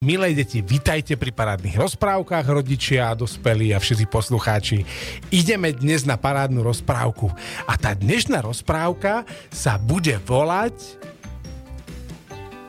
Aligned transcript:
Milé 0.00 0.32
deti, 0.32 0.64
vitajte 0.64 1.12
pri 1.12 1.28
parádnych 1.28 1.76
rozprávkach, 1.76 2.48
rodičia, 2.48 3.12
dospelí 3.12 3.76
a 3.76 3.78
všetci 3.84 4.08
poslucháči. 4.08 4.88
Ideme 5.28 5.76
dnes 5.76 6.08
na 6.08 6.16
parádnu 6.16 6.64
rozprávku. 6.64 7.28
A 7.68 7.76
tá 7.76 7.92
dnešná 7.92 8.40
rozprávka 8.40 9.28
sa 9.52 9.76
bude 9.76 10.16
volať 10.24 10.72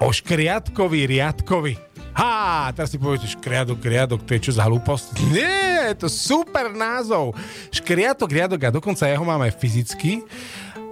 o 0.04 0.12
škriatkovi 0.12 1.08
riadkovi. 1.08 1.80
Há, 2.12 2.68
teraz 2.76 2.92
si 2.92 3.00
poviete, 3.00 3.32
škriadok, 3.32 3.80
riadok, 3.80 4.28
to 4.28 4.36
je 4.36 4.52
čo 4.52 4.60
za 4.60 4.68
hlúposť? 4.68 5.32
Nie, 5.32 5.96
to 5.96 6.12
super 6.12 6.68
názov. 6.76 7.32
Škriatok, 7.72 8.28
riadok 8.28 8.60
a 8.68 8.76
dokonca 8.76 9.08
ja 9.08 9.16
ho 9.16 9.24
mám 9.24 9.40
aj 9.48 9.56
fyzicky. 9.56 10.20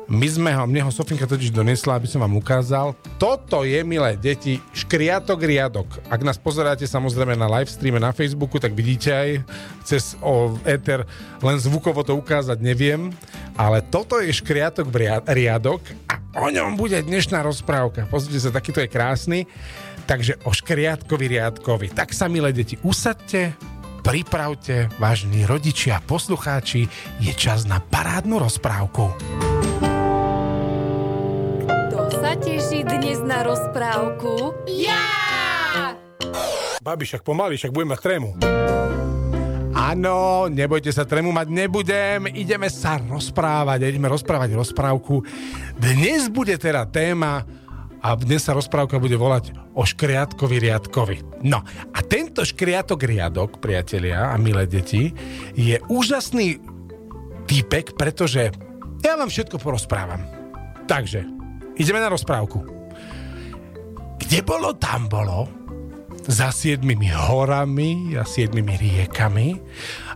My 0.10 0.26
sme 0.26 0.50
ho, 0.58 0.66
mne 0.66 0.82
ho 0.82 0.90
Sofinka 0.90 1.30
totiž 1.30 1.54
donesla, 1.54 2.02
aby 2.02 2.10
som 2.10 2.26
vám 2.26 2.34
ukázal. 2.34 2.98
Toto 3.22 3.62
je, 3.62 3.78
milé 3.86 4.18
deti, 4.18 4.58
škriatok 4.74 5.38
riadok. 5.38 5.86
Ak 6.10 6.26
nás 6.26 6.42
pozeráte 6.42 6.82
samozrejme 6.90 7.38
na 7.38 7.46
live 7.46 7.70
na 8.02 8.10
Facebooku, 8.10 8.58
tak 8.58 8.74
vidíte 8.74 9.14
aj 9.14 9.30
cez 9.86 10.18
o, 10.26 10.58
Ether, 10.66 11.06
len 11.46 11.62
zvukovo 11.62 12.02
to 12.02 12.18
ukázať 12.18 12.58
neviem, 12.58 13.14
ale 13.54 13.86
toto 13.86 14.18
je 14.18 14.34
škriatok 14.34 14.90
riadok 15.30 15.86
a 16.10 16.18
o 16.42 16.50
ňom 16.50 16.74
bude 16.74 16.98
dnešná 17.06 17.46
rozprávka. 17.46 18.10
Pozrite 18.10 18.42
sa, 18.42 18.50
takýto 18.50 18.82
je 18.82 18.90
krásny. 18.90 19.40
Takže 20.10 20.42
o 20.42 20.50
škriatkovi 20.50 21.38
riadkovi. 21.38 21.94
Tak 21.94 22.18
sa, 22.18 22.26
milé 22.26 22.50
deti, 22.50 22.82
usadte, 22.82 23.54
pripravte, 24.02 24.90
vážni 24.98 25.46
rodičia, 25.46 26.02
poslucháči, 26.02 26.90
je 27.22 27.34
čas 27.38 27.70
na 27.70 27.78
parádnu 27.78 28.42
rozprávku 28.42 29.14
sa 32.20 32.36
teší 32.36 32.84
dnes 32.84 33.24
na 33.24 33.48
rozprávku? 33.48 34.52
Ja! 34.68 35.96
Babi, 36.84 37.08
však 37.08 37.24
pomaly, 37.24 37.56
však 37.56 37.72
budeme 37.72 37.96
mať 37.96 38.02
trému. 38.04 38.30
Áno, 39.72 40.52
nebojte 40.52 40.92
sa, 40.92 41.08
trému 41.08 41.32
mať 41.32 41.48
nebudem, 41.48 42.28
ideme 42.36 42.68
sa 42.68 43.00
rozprávať, 43.00 43.88
ideme 43.88 44.12
rozprávať 44.12 44.52
rozprávku. 44.52 45.24
Dnes 45.80 46.28
bude 46.28 46.60
teda 46.60 46.84
téma 46.92 47.48
a 48.04 48.20
dnes 48.20 48.44
sa 48.44 48.52
rozprávka 48.52 49.00
bude 49.00 49.16
volať 49.16 49.56
o 49.72 49.88
škriatkovi 49.88 50.60
riadkovi. 50.60 51.48
No 51.48 51.64
a 51.96 52.00
tento 52.04 52.44
škriatok 52.44 53.00
riadok, 53.00 53.64
priatelia 53.64 54.28
a 54.28 54.36
milé 54.36 54.68
deti, 54.68 55.16
je 55.56 55.80
úžasný 55.88 56.60
týpek, 57.48 57.96
pretože 57.96 58.52
ja 59.08 59.16
vám 59.16 59.32
všetko 59.32 59.56
porozprávam. 59.56 60.28
Takže, 60.84 61.39
Ideme 61.80 62.04
na 62.04 62.12
rozprávku. 62.12 62.60
Kde 64.20 64.40
bolo, 64.44 64.76
tam 64.76 65.08
bolo. 65.08 65.48
Za 66.30 66.52
siedmimi 66.52 67.08
horami 67.08 68.20
a 68.20 68.28
siedmimi 68.28 68.76
riekami. 68.76 69.56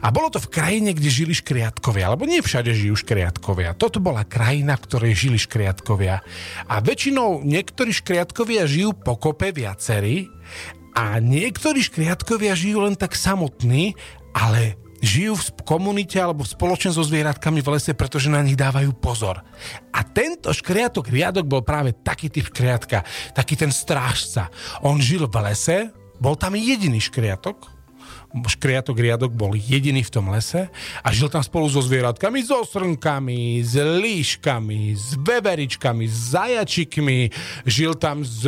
A 0.03 0.11
bolo 0.11 0.27
to 0.27 0.43
v 0.43 0.51
krajine, 0.51 0.91
kde 0.91 1.07
žili 1.07 1.31
škriatkovia. 1.31 2.11
Alebo 2.11 2.27
nie 2.27 2.43
všade 2.43 2.75
žijú 2.75 2.99
škriatkovia. 2.99 3.79
Toto 3.79 4.03
bola 4.03 4.27
krajina, 4.27 4.75
v 4.75 4.85
ktorej 4.91 5.13
žili 5.15 5.39
škriatkovia. 5.39 6.19
A 6.67 6.75
väčšinou 6.83 7.47
niektorí 7.47 7.95
škriatkovia 7.95 8.67
žijú 8.67 8.91
po 8.91 9.15
kope 9.15 9.55
viacerí 9.55 10.27
a 10.93 11.17
niektorí 11.23 11.79
škriatkovia 11.79 12.59
žijú 12.59 12.85
len 12.85 12.99
tak 12.99 13.15
samotní, 13.15 13.95
ale 14.35 14.82
žijú 15.03 15.35
v 15.35 15.67
komunite 15.67 16.15
alebo 16.15 16.47
spoločne 16.47 16.95
so 16.95 17.03
zvieratkami 17.03 17.59
v 17.59 17.75
lese, 17.75 17.91
pretože 17.91 18.31
na 18.31 18.39
nich 18.39 18.55
dávajú 18.55 18.95
pozor. 18.95 19.43
A 19.91 19.99
tento 20.07 20.55
škriatok 20.55 21.11
riadok 21.11 21.43
bol 21.43 21.59
práve 21.59 21.91
taký 21.91 22.31
typ 22.31 22.47
škriatka, 22.47 23.03
taký 23.35 23.59
ten 23.59 23.69
strážca. 23.69 24.47
On 24.79 24.95
žil 24.95 25.27
v 25.27 25.35
lese, 25.43 25.91
bol 26.23 26.39
tam 26.39 26.55
jediný 26.55 27.03
škriatok, 27.03 27.72
škriatok 28.33 28.97
riadok 28.97 29.29
bol 29.29 29.53
jediný 29.53 30.01
v 30.01 30.09
tom 30.09 30.33
lese 30.33 30.65
a 31.05 31.07
žil 31.13 31.29
tam 31.29 31.45
spolu 31.45 31.69
so 31.69 31.85
zvieratkami, 31.85 32.41
so 32.41 32.65
srnkami, 32.65 33.61
s 33.61 33.77
líškami, 33.77 34.97
s 34.97 35.13
beveričkami, 35.21 36.09
s 36.09 36.33
zajačikmi, 36.33 37.29
žil 37.69 37.93
tam 37.93 38.25
s, 38.25 38.41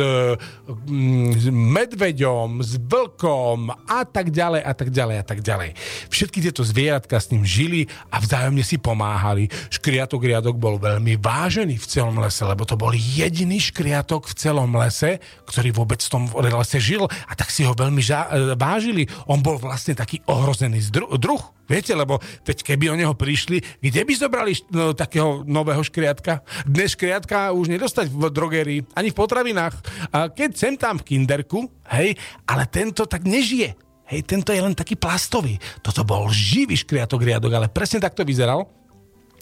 mm, 0.66 1.30
s 1.38 1.44
medveďom, 1.54 2.66
s 2.66 2.82
vlkom 2.82 3.70
a 3.86 4.02
tak 4.02 4.34
ďalej 4.34 4.62
a 4.66 4.72
tak 4.74 4.88
ďalej 4.90 5.16
a 5.22 5.24
tak 5.24 5.38
ďalej. 5.46 5.70
Všetky 6.10 6.42
tieto 6.42 6.66
zvieratka 6.66 7.22
s 7.22 7.30
ním 7.30 7.46
žili 7.46 7.86
a 8.10 8.18
vzájomne 8.18 8.66
si 8.66 8.82
pomáhali. 8.82 9.46
Škriatok 9.70 10.26
riadok 10.26 10.58
bol 10.58 10.82
veľmi 10.82 11.14
vážený 11.22 11.78
v 11.78 11.86
celom 11.86 12.18
lese, 12.18 12.42
lebo 12.42 12.66
to 12.66 12.74
bol 12.74 12.90
jediný 12.90 13.62
škriatok 13.62 14.26
v 14.26 14.34
celom 14.34 14.74
lese, 14.74 15.22
ktorý 15.46 15.70
vôbec 15.70 16.02
v 16.02 16.10
tom 16.10 16.26
lese 16.34 16.82
žil 16.82 17.06
a 17.06 17.32
tak 17.38 17.54
si 17.54 17.62
ho 17.62 17.70
veľmi 17.70 18.02
ža- 18.02 18.58
vážili. 18.58 19.06
On 19.30 19.38
bol 19.38 19.62
vlastne 19.62 19.75
vlastne 19.76 19.92
taký 19.92 20.24
ohrozený 20.24 20.88
druh. 20.88 21.42
Viete, 21.68 21.92
lebo 21.92 22.16
teď 22.48 22.64
keby 22.64 22.88
o 22.88 22.96
neho 22.96 23.12
prišli, 23.12 23.60
kde 23.84 24.08
by 24.08 24.12
zobrali 24.16 24.56
no, 24.72 24.96
takého 24.96 25.44
nového 25.44 25.84
škriatka? 25.84 26.40
Dnes 26.64 26.96
škriatka 26.96 27.52
už 27.52 27.68
nedostať 27.68 28.08
v 28.08 28.32
drogerii, 28.32 28.80
ani 28.96 29.12
v 29.12 29.18
potravinách. 29.20 29.76
A 30.16 30.32
keď 30.32 30.50
sem 30.56 30.80
tam 30.80 30.96
v 30.96 31.12
kinderku, 31.12 31.68
hej, 31.92 32.16
ale 32.48 32.64
tento 32.72 33.04
tak 33.04 33.28
nežije. 33.28 33.76
Hej, 34.08 34.24
tento 34.24 34.54
je 34.56 34.64
len 34.64 34.72
taký 34.72 34.96
plastový. 34.96 35.60
Toto 35.84 36.06
bol 36.08 36.32
živý 36.32 36.78
škriatok 36.78 37.20
riadok, 37.20 37.52
ale 37.52 37.68
presne 37.68 38.00
takto 38.00 38.24
vyzeral. 38.24 38.64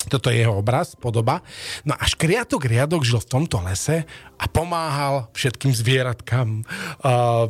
Toto 0.08 0.28
je 0.28 0.44
jeho 0.44 0.60
obraz, 0.60 0.92
podoba. 0.98 1.40
No 1.82 1.96
a 1.96 2.04
škriatok 2.04 2.68
riadok 2.68 3.02
žil 3.04 3.20
v 3.22 3.30
tomto 3.30 3.60
lese 3.64 4.04
a 4.36 4.44
pomáhal 4.50 5.30
všetkým 5.32 5.72
zvieratkám. 5.72 6.64
Uh, 7.00 7.48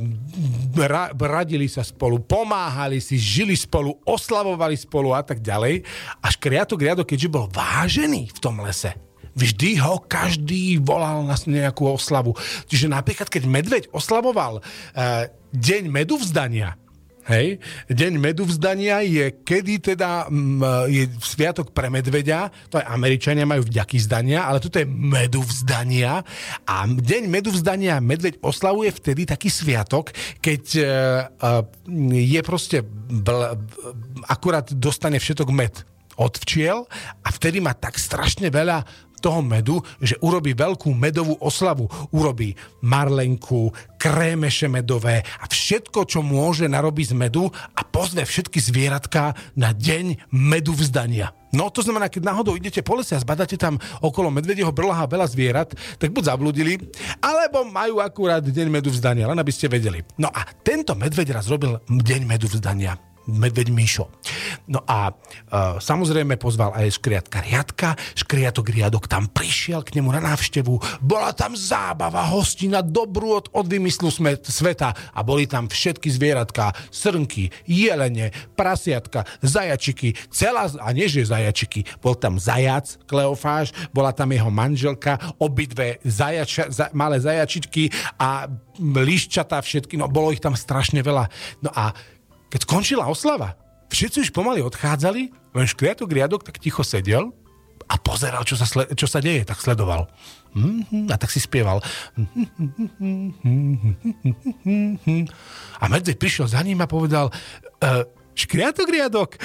ra, 0.78 1.10
radili 1.14 1.66
sa 1.66 1.82
spolu, 1.82 2.22
pomáhali 2.22 3.02
si, 3.02 3.18
žili 3.18 3.58
spolu, 3.58 3.98
oslavovali 4.06 4.78
spolu 4.78 5.16
a 5.16 5.22
tak 5.26 5.42
ďalej. 5.42 5.82
A 6.22 6.26
škriatok 6.30 6.80
riadok, 6.82 7.06
keďže 7.10 7.32
bol 7.32 7.46
vážený 7.50 8.30
v 8.30 8.38
tom 8.38 8.62
lese, 8.62 8.94
vždy 9.34 9.82
ho 9.82 9.98
každý 9.98 10.78
volal 10.78 11.26
na 11.26 11.34
nejakú 11.34 11.90
oslavu. 11.90 12.38
Čiže 12.70 12.86
napríklad, 12.86 13.26
keď 13.26 13.42
medveď 13.50 13.82
oslavoval 13.90 14.62
uh, 14.62 15.26
deň 15.50 15.90
medu 15.90 16.18
vzdania, 16.18 16.78
Hej. 17.24 17.56
Deň 17.88 18.20
medu 18.20 18.44
vzdania 18.44 19.00
je, 19.00 19.32
kedy 19.40 19.80
teda 19.80 20.28
m, 20.28 20.60
je 20.92 21.08
sviatok 21.24 21.72
pre 21.72 21.88
medveďa, 21.88 22.52
to 22.68 22.76
aj 22.76 22.84
Američania 22.84 23.48
majú 23.48 23.64
vďaky 23.64 23.96
zdania, 23.96 24.44
ale 24.44 24.60
toto 24.60 24.76
je 24.76 24.84
medu 24.84 25.40
vzdania 25.40 26.20
a 26.68 26.76
deň 26.84 27.24
medu 27.32 27.48
vzdania 27.48 27.96
medveď 28.04 28.44
oslavuje 28.44 28.92
vtedy 28.92 29.24
taký 29.24 29.48
sviatok, 29.48 30.12
keď 30.44 30.62
e, 30.76 30.82
e, 30.84 30.88
je 32.28 32.40
proste 32.44 32.84
bl, 33.08 33.56
akurát 34.28 34.68
dostane 34.76 35.16
všetok 35.16 35.48
med 35.48 35.80
od 36.20 36.36
včiel 36.44 36.84
a 37.24 37.28
vtedy 37.32 37.58
má 37.58 37.72
tak 37.72 37.96
strašne 37.96 38.52
veľa 38.52 38.84
toho 39.24 39.40
medu, 39.40 39.80
že 40.04 40.20
urobí 40.20 40.52
veľkú 40.52 40.92
medovú 40.92 41.40
oslavu. 41.40 41.88
Urobí 42.12 42.52
marlenku, 42.84 43.72
krémeše 43.96 44.68
medové 44.68 45.24
a 45.40 45.48
všetko, 45.48 46.04
čo 46.04 46.20
môže 46.20 46.68
narobiť 46.68 47.06
z 47.10 47.14
medu 47.16 47.48
a 47.48 47.80
pozve 47.88 48.20
všetky 48.28 48.60
zvieratka 48.60 49.32
na 49.56 49.72
deň 49.72 50.28
medu 50.28 50.76
vzdania. 50.76 51.32
No 51.54 51.70
to 51.70 51.86
znamená, 51.86 52.10
keď 52.10 52.34
náhodou 52.34 52.58
idete 52.58 52.82
po 52.82 52.98
lese 52.98 53.14
a 53.14 53.22
zbadáte 53.22 53.54
tam 53.54 53.78
okolo 54.02 54.28
medvedieho 54.28 54.74
brlaha 54.74 55.06
veľa 55.06 55.30
zvierat, 55.30 55.70
tak 56.02 56.10
buď 56.10 56.34
zabludili, 56.34 56.82
alebo 57.22 57.62
majú 57.62 58.02
akurát 58.02 58.42
deň 58.42 58.68
medu 58.68 58.90
vzdania, 58.90 59.30
len 59.30 59.38
aby 59.38 59.54
ste 59.54 59.70
vedeli. 59.70 60.02
No 60.18 60.28
a 60.34 60.42
tento 60.66 60.98
medveď 60.98 61.30
raz 61.30 61.46
robil 61.46 61.78
deň 61.86 62.20
medu 62.26 62.50
vzdania 62.50 63.13
medveď 63.26 63.72
Mišo. 63.72 64.08
No 64.68 64.84
a 64.84 65.10
e, 65.10 65.12
samozrejme 65.80 66.36
pozval 66.36 66.76
aj 66.76 67.00
škriatka 67.00 67.40
Riadka, 67.40 67.88
škriatok 68.16 68.68
Riadok 68.68 69.08
tam 69.08 69.28
prišiel 69.28 69.84
k 69.84 70.00
nemu 70.00 70.12
na 70.12 70.20
návštevu, 70.20 71.00
bola 71.00 71.32
tam 71.32 71.56
zábava, 71.56 72.24
hostina, 72.28 72.84
dobrú 72.84 73.40
od, 73.40 73.66
vymyslu 73.68 74.12
sveta 74.44 74.92
a 74.92 75.20
boli 75.24 75.48
tam 75.48 75.66
všetky 75.66 76.08
zvieratka, 76.12 76.72
srnky, 76.92 77.50
jelene, 77.64 78.30
prasiatka, 78.54 79.24
zajačiky, 79.40 80.14
celá, 80.28 80.68
a 80.68 80.88
nie 80.92 81.08
že 81.08 81.26
zajačiky, 81.26 81.84
bol 82.04 82.14
tam 82.14 82.36
zajac, 82.36 83.00
Kleofáš, 83.08 83.72
bola 83.90 84.12
tam 84.12 84.30
jeho 84.30 84.52
manželka, 84.52 85.16
obidve 85.40 85.98
zajača, 86.04 86.68
za, 86.70 86.92
malé 86.92 87.18
zajačičky 87.18 87.90
a 88.20 88.46
liščatá 88.80 89.58
všetky, 89.62 89.98
no 89.98 90.10
bolo 90.10 90.34
ich 90.34 90.42
tam 90.42 90.58
strašne 90.58 91.00
veľa. 91.00 91.30
No 91.62 91.70
a 91.70 91.94
keď 92.50 92.60
skončila 92.64 93.08
oslava, 93.08 93.56
všetci 93.92 94.28
už 94.28 94.30
pomaly 94.34 94.60
odchádzali, 94.64 95.30
len 95.54 95.66
škriatok 95.70 96.10
riadok 96.10 96.42
tak 96.42 96.58
ticho 96.58 96.82
sedel 96.82 97.30
a 97.86 97.94
pozeral, 98.00 98.42
čo 98.48 98.56
sa, 98.56 98.64
sle- 98.64 98.90
čo 98.96 99.04
sa 99.04 99.20
deje, 99.20 99.44
tak 99.44 99.60
sledoval. 99.60 100.08
A 101.10 101.14
tak 101.18 101.30
si 101.34 101.42
spieval. 101.42 101.82
A 105.78 105.84
medveď 105.90 106.16
prišiel 106.16 106.46
za 106.48 106.62
ním 106.62 106.80
a 106.80 106.88
povedal, 106.88 107.28
e, 107.82 108.06
škriatok 108.38 108.88
riadok, 108.88 109.30
e, 109.34 109.38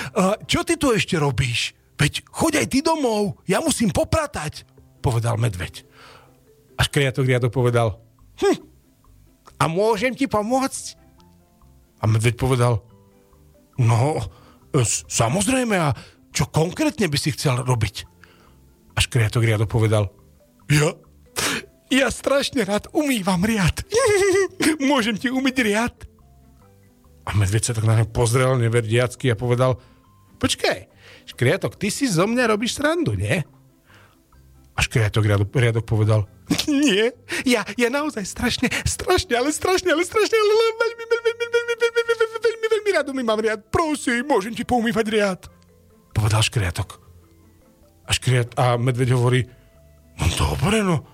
čo 0.48 0.64
ty 0.64 0.78
tu 0.80 0.94
ešte 0.94 1.20
robíš? 1.20 1.76
Veď 2.00 2.24
choď 2.32 2.64
aj 2.64 2.68
ty 2.72 2.80
domov, 2.80 3.42
ja 3.44 3.60
musím 3.60 3.92
popratať, 3.92 4.64
povedal 5.04 5.36
medveď. 5.36 5.84
A 6.80 6.88
škriatok 6.88 7.28
riadok 7.28 7.52
povedal, 7.52 8.00
hm, 8.40 8.56
a 9.60 9.68
môžem 9.68 10.16
ti 10.16 10.32
pomôcť? 10.32 10.96
A 12.00 12.08
medveď 12.08 12.40
povedal, 12.40 12.80
no, 13.80 14.20
e, 14.76 14.84
samozrejme, 14.86 15.76
a 15.80 15.96
čo 16.36 16.46
konkrétne 16.52 17.10
by 17.10 17.18
si 17.18 17.34
chcel 17.34 17.64
robiť? 17.64 18.06
A 18.94 19.00
škriatok 19.00 19.44
riadok 19.48 19.70
povedal, 19.72 20.12
ja? 20.70 20.94
Ja 21.90 22.14
strašne 22.14 22.62
rád 22.68 22.86
umývam 22.94 23.42
riad. 23.42 23.82
Môžem 24.92 25.18
ti 25.18 25.34
umyť 25.34 25.56
riad? 25.66 25.96
A 27.26 27.34
medveď 27.34 27.70
sa 27.70 27.74
tak 27.74 27.86
na 27.86 27.98
ňa 27.98 28.06
pozrel 28.10 28.58
neverdiacky 28.62 29.30
a 29.34 29.38
povedal, 29.38 29.82
počkaj, 30.38 30.90
škriatok, 31.30 31.78
ty 31.78 31.90
si 31.94 32.06
zo 32.10 32.26
mňa 32.30 32.50
robíš 32.50 32.78
srandu, 32.78 33.14
nie? 33.14 33.42
A 34.74 34.80
škriatok 34.82 35.26
riadok, 35.26 35.50
riadok 35.52 35.86
povedal, 35.86 36.26
nie, 36.70 37.12
ja, 37.46 37.62
ja 37.78 37.90
naozaj 37.90 38.26
strašne, 38.26 38.70
strašne, 38.88 39.38
ale 39.38 39.54
strašne, 39.54 39.94
ale 39.94 40.06
strašne, 40.06 40.38
ale 40.38 40.54
veľmi, 40.54 41.06
veľmi, 41.06 41.06
veľmi, 41.06 41.48
veľmi, 41.54 41.69
umývam 43.10 43.42
riad. 43.42 43.60
Prosím, 43.74 44.26
môžem 44.30 44.54
ti 44.54 44.64
poumývať 44.64 45.06
riad. 45.10 45.42
Povedal 46.14 46.46
škriatok. 46.46 47.02
A 48.06 48.12
škriat, 48.14 48.58
a 48.58 48.78
medveď 48.78 49.14
hovorí, 49.14 49.46
no 50.18 50.26
dobre, 50.34 50.82
no, 50.82 51.06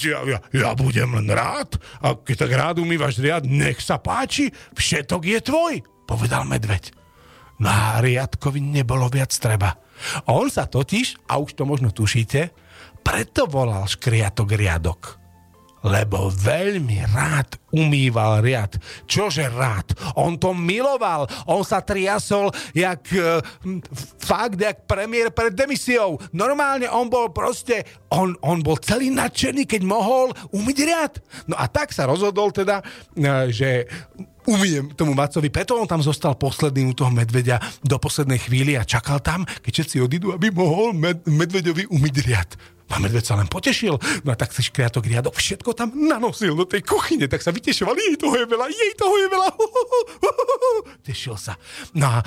ja, 0.00 0.22
ja, 0.22 0.38
ja 0.54 0.70
budem 0.78 1.10
len 1.18 1.28
rád 1.28 1.76
a 1.98 2.14
keď 2.14 2.46
tak 2.46 2.52
rád 2.54 2.76
umývaš 2.78 3.18
riad, 3.18 3.42
nech 3.44 3.82
sa 3.82 3.98
páči, 3.98 4.48
všetok 4.78 5.22
je 5.26 5.38
tvoj, 5.42 5.74
povedal 6.06 6.46
medveď. 6.46 6.94
Na 7.60 8.00
riadkovi 8.00 8.62
nebolo 8.62 9.10
viac 9.12 9.34
treba. 9.36 9.76
On 10.30 10.48
sa 10.48 10.64
totiž, 10.64 11.28
a 11.28 11.36
už 11.36 11.58
to 11.58 11.68
možno 11.68 11.92
tušíte, 11.92 12.54
preto 13.04 13.44
volal 13.44 13.84
škriatok 13.84 14.56
riadok 14.56 15.19
lebo 15.84 16.28
veľmi 16.28 17.04
rád 17.08 17.56
umýval 17.72 18.44
riad. 18.44 18.76
Čože 19.06 19.48
rád? 19.48 19.94
On 20.18 20.36
to 20.36 20.52
miloval. 20.52 21.24
On 21.48 21.62
sa 21.64 21.80
triasol 21.80 22.50
jak 22.76 23.00
uh, 23.16 23.40
fakt, 24.20 24.58
jak 24.60 24.84
premiér 24.84 25.32
pred 25.32 25.54
demisiou. 25.54 26.18
Normálne 26.34 26.90
on 26.90 27.08
bol 27.08 27.30
proste, 27.32 27.86
on, 28.12 28.36
on 28.44 28.60
bol 28.60 28.76
celý 28.82 29.08
nadšený, 29.14 29.64
keď 29.64 29.82
mohol 29.86 30.34
umyť 30.52 30.78
riad. 30.84 31.12
No 31.48 31.56
a 31.56 31.70
tak 31.70 31.94
sa 31.94 32.04
rozhodol 32.04 32.52
teda, 32.52 32.82
uh, 32.82 33.46
že 33.48 33.86
umiem 34.48 34.90
tomu 34.96 35.12
Macovi, 35.12 35.52
preto 35.52 35.76
on 35.76 35.86
tam 35.86 36.00
zostal 36.00 36.34
posledný 36.34 36.90
u 36.90 36.94
toho 36.96 37.12
medveďa 37.12 37.60
do 37.84 37.96
poslednej 38.00 38.40
chvíli 38.40 38.74
a 38.74 38.88
čakal 38.88 39.20
tam, 39.20 39.44
keď 39.44 39.72
všetci 39.80 39.96
odídu, 40.00 40.32
aby 40.32 40.50
mohol 40.50 40.96
med- 40.96 41.22
medveďovi 41.28 41.86
umyť 41.92 42.14
riad. 42.24 42.50
A 42.90 42.98
medveď 42.98 43.24
sa 43.24 43.38
len 43.38 43.46
potešil. 43.46 43.94
No 44.26 44.34
a 44.34 44.36
tak 44.36 44.50
si 44.50 44.66
škriatok 44.66 45.06
riadok 45.06 45.38
všetko 45.38 45.70
tam 45.78 45.94
nanosil 45.94 46.58
do 46.58 46.66
tej 46.66 46.82
kuchyne, 46.82 47.30
tak 47.30 47.40
sa 47.40 47.54
vytešoval. 47.54 47.94
Jej 47.94 48.18
toho 48.18 48.34
je 48.34 48.46
veľa, 48.50 48.66
jej 48.66 48.92
toho 48.98 49.14
je 49.14 49.28
veľa. 49.30 49.48
Tešil 51.06 51.36
sa. 51.38 51.54
No 51.94 52.06
a 52.10 52.18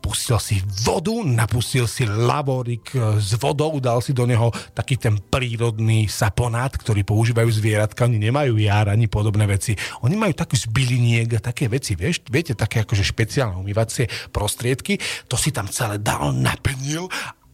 pustil 0.00 0.40
si 0.40 0.56
vodu, 0.82 1.12
napustil 1.22 1.84
si 1.84 2.08
lavorik 2.08 2.96
s 3.20 3.36
vodou, 3.36 3.78
dal 3.78 4.00
si 4.00 4.16
do 4.16 4.24
neho 4.24 4.48
taký 4.72 4.96
ten 4.96 5.20
prírodný 5.20 6.08
saponát, 6.08 6.72
ktorý 6.72 7.04
používajú 7.04 7.46
zvieratka, 7.52 8.08
oni 8.08 8.16
nemajú 8.18 8.56
jar 8.58 8.88
ani 8.88 9.06
podobné 9.06 9.44
veci. 9.44 9.76
Oni 10.02 10.16
majú 10.16 10.32
taký 10.32 10.56
zbyliniek 10.56 11.38
a 11.38 11.44
také 11.44 11.68
veci, 11.68 11.94
vieš, 11.94 12.24
viete, 12.26 12.56
také 12.56 12.82
akože 12.82 13.04
špeciálne 13.04 13.60
umývacie 13.60 14.08
prostriedky, 14.32 14.96
to 15.28 15.36
si 15.36 15.52
tam 15.52 15.68
celé 15.68 16.00
dal, 16.00 16.32
naplnil 16.32 17.06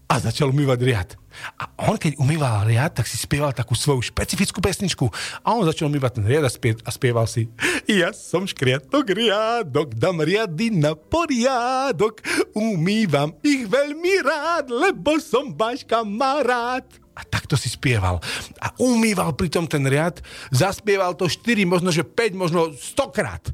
a 0.06 0.14
začal 0.22 0.54
umývať 0.54 0.78
riad. 0.86 1.10
A 1.56 1.70
on, 1.88 1.96
keď 1.96 2.18
umýval 2.20 2.68
riad, 2.68 2.92
tak 2.92 3.08
si 3.08 3.16
spieval 3.16 3.52
takú 3.52 3.72
svoju 3.72 4.02
špecifickú 4.04 4.58
pesničku. 4.60 5.06
A 5.44 5.56
on 5.56 5.64
začal 5.64 5.88
umývať 5.88 6.20
ten 6.20 6.26
riad 6.26 6.44
a, 6.44 6.50
spie, 6.50 6.76
a 6.82 6.90
spieval 6.92 7.24
si 7.30 7.48
Ja 7.86 8.10
som 8.10 8.44
škriatok 8.44 9.14
riadok, 9.14 9.94
dám 9.94 10.20
riady 10.20 10.74
na 10.74 10.98
poriadok, 10.98 12.20
umývam 12.56 13.36
ich 13.40 13.64
veľmi 13.70 14.26
rád, 14.26 14.72
lebo 14.72 15.16
som 15.22 15.54
váš 15.54 15.86
kamarát. 15.86 16.84
A 17.16 17.24
takto 17.24 17.56
si 17.56 17.72
spieval. 17.72 18.20
A 18.60 18.76
umýval 18.76 19.32
pritom 19.32 19.64
ten 19.64 19.86
riad, 19.88 20.20
zaspieval 20.52 21.16
to 21.16 21.24
4, 21.30 21.64
možno 21.64 21.88
že 21.88 22.04
5, 22.04 22.36
možno 22.36 22.76
100 22.76 23.16
krát. 23.16 23.44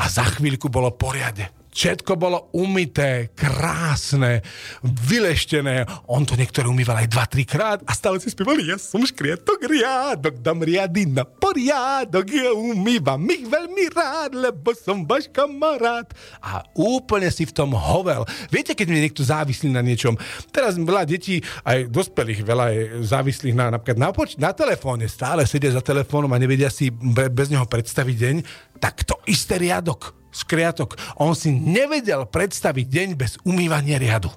A 0.00 0.08
za 0.08 0.24
chvíľku 0.24 0.72
bolo 0.72 0.94
poriade. 0.94 1.57
Všetko 1.78 2.18
bolo 2.18 2.50
umité, 2.58 3.30
krásne, 3.38 4.42
vyleštené. 4.82 5.86
On 6.10 6.26
to 6.26 6.34
niektoré 6.34 6.66
umýval 6.66 7.06
aj 7.06 7.38
2-3 7.38 7.46
krát 7.46 7.78
a 7.86 7.94
stále 7.94 8.18
si 8.18 8.34
spievali, 8.34 8.66
ja 8.66 8.82
som 8.82 8.98
škrietok 8.98 9.62
riadok, 9.62 10.42
dám 10.42 10.66
riady 10.66 11.06
na 11.06 11.22
poriadok, 11.22 12.26
ja 12.34 12.50
umývam 12.50 13.22
ich 13.30 13.46
veľmi 13.46 13.94
rád, 13.94 14.34
lebo 14.34 14.74
som 14.74 15.06
váš 15.06 15.30
kamarát. 15.30 16.10
A 16.42 16.66
úplne 16.74 17.30
si 17.30 17.46
v 17.46 17.54
tom 17.54 17.70
hovel. 17.70 18.26
Viete, 18.50 18.74
keď 18.74 18.86
mi 18.90 18.98
niekto 18.98 19.22
závislí 19.22 19.70
na 19.70 19.78
niečom, 19.78 20.18
teraz 20.50 20.74
veľa 20.74 21.06
detí, 21.06 21.38
aj 21.62 21.94
dospelých 21.94 22.42
veľa 22.42 22.66
je 22.74 22.82
závislých 23.06 23.54
na, 23.54 23.78
napríklad 23.78 24.02
na, 24.02 24.10
poč- 24.10 24.34
na 24.34 24.50
telefóne, 24.50 25.06
stále 25.06 25.46
sedia 25.46 25.70
za 25.70 25.86
telefónom 25.86 26.34
a 26.34 26.42
nevedia 26.42 26.74
si 26.74 26.90
bez 27.30 27.54
neho 27.54 27.70
predstaviť 27.70 28.16
deň, 28.18 28.36
tak 28.82 29.06
to 29.06 29.14
isté 29.30 29.62
riadok 29.62 30.17
skriatok. 30.30 30.96
On 31.18 31.32
si 31.32 31.52
nevedel 31.52 32.28
predstaviť 32.28 32.86
deň 32.86 33.08
bez 33.16 33.36
umývania 33.44 33.98
riadu. 34.00 34.30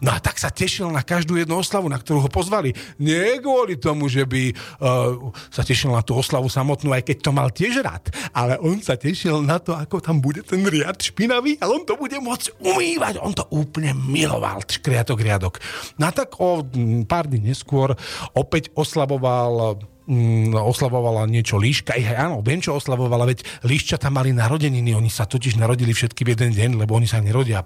No 0.00 0.12
a 0.12 0.18
tak 0.20 0.36
sa 0.36 0.52
tešil 0.52 0.90
na 0.92 1.00
každú 1.00 1.38
jednu 1.38 1.58
oslavu, 1.60 1.88
na 1.88 1.96
ktorú 1.96 2.24
ho 2.24 2.30
pozvali. 2.30 2.74
Nie 3.00 3.40
kvôli 3.40 3.78
tomu, 3.80 4.08
že 4.10 4.26
by 4.26 4.52
uh, 4.52 5.32
sa 5.48 5.62
tešil 5.64 5.92
na 5.92 6.04
tú 6.04 6.16
oslavu 6.16 6.48
samotnú, 6.52 6.92
aj 6.92 7.06
keď 7.08 7.16
to 7.22 7.30
mal 7.32 7.48
tiež 7.48 7.80
rád. 7.80 8.12
Ale 8.36 8.58
on 8.60 8.80
sa 8.84 8.98
tešil 8.98 9.40
na 9.44 9.56
to, 9.62 9.72
ako 9.72 10.02
tam 10.02 10.20
bude 10.20 10.44
ten 10.44 10.62
riad 10.64 10.98
špinavý 10.98 11.56
a 11.62 11.70
on 11.70 11.86
to 11.86 11.96
bude 11.96 12.16
môcť 12.18 12.60
umývať. 12.60 13.14
On 13.22 13.32
to 13.32 13.46
úplne 13.52 13.96
miloval, 13.96 14.60
škriatok 14.64 15.22
riadok. 15.22 15.54
No 15.96 16.08
a 16.08 16.12
tak 16.12 16.36
o 16.40 16.64
pár 17.06 17.28
dní 17.28 17.52
neskôr 17.52 17.94
opäť 18.36 18.72
oslavoval 18.76 19.80
mm, 20.06 20.56
oslavovala 20.56 21.28
niečo 21.28 21.58
líška. 21.58 21.94
Aj, 21.94 22.30
áno, 22.30 22.42
viem, 22.42 22.58
čo 22.58 22.76
oslavovala, 22.76 23.28
veď 23.28 23.44
líščata 23.66 24.08
mali 24.08 24.34
narodeniny, 24.34 24.94
oni 24.96 25.10
sa 25.12 25.28
totiž 25.28 25.60
narodili 25.60 25.94
všetky 25.94 26.22
v 26.26 26.32
jeden 26.34 26.50
deň, 26.54 26.70
lebo 26.82 26.96
oni 26.96 27.06
sa 27.06 27.22
nerodia 27.22 27.62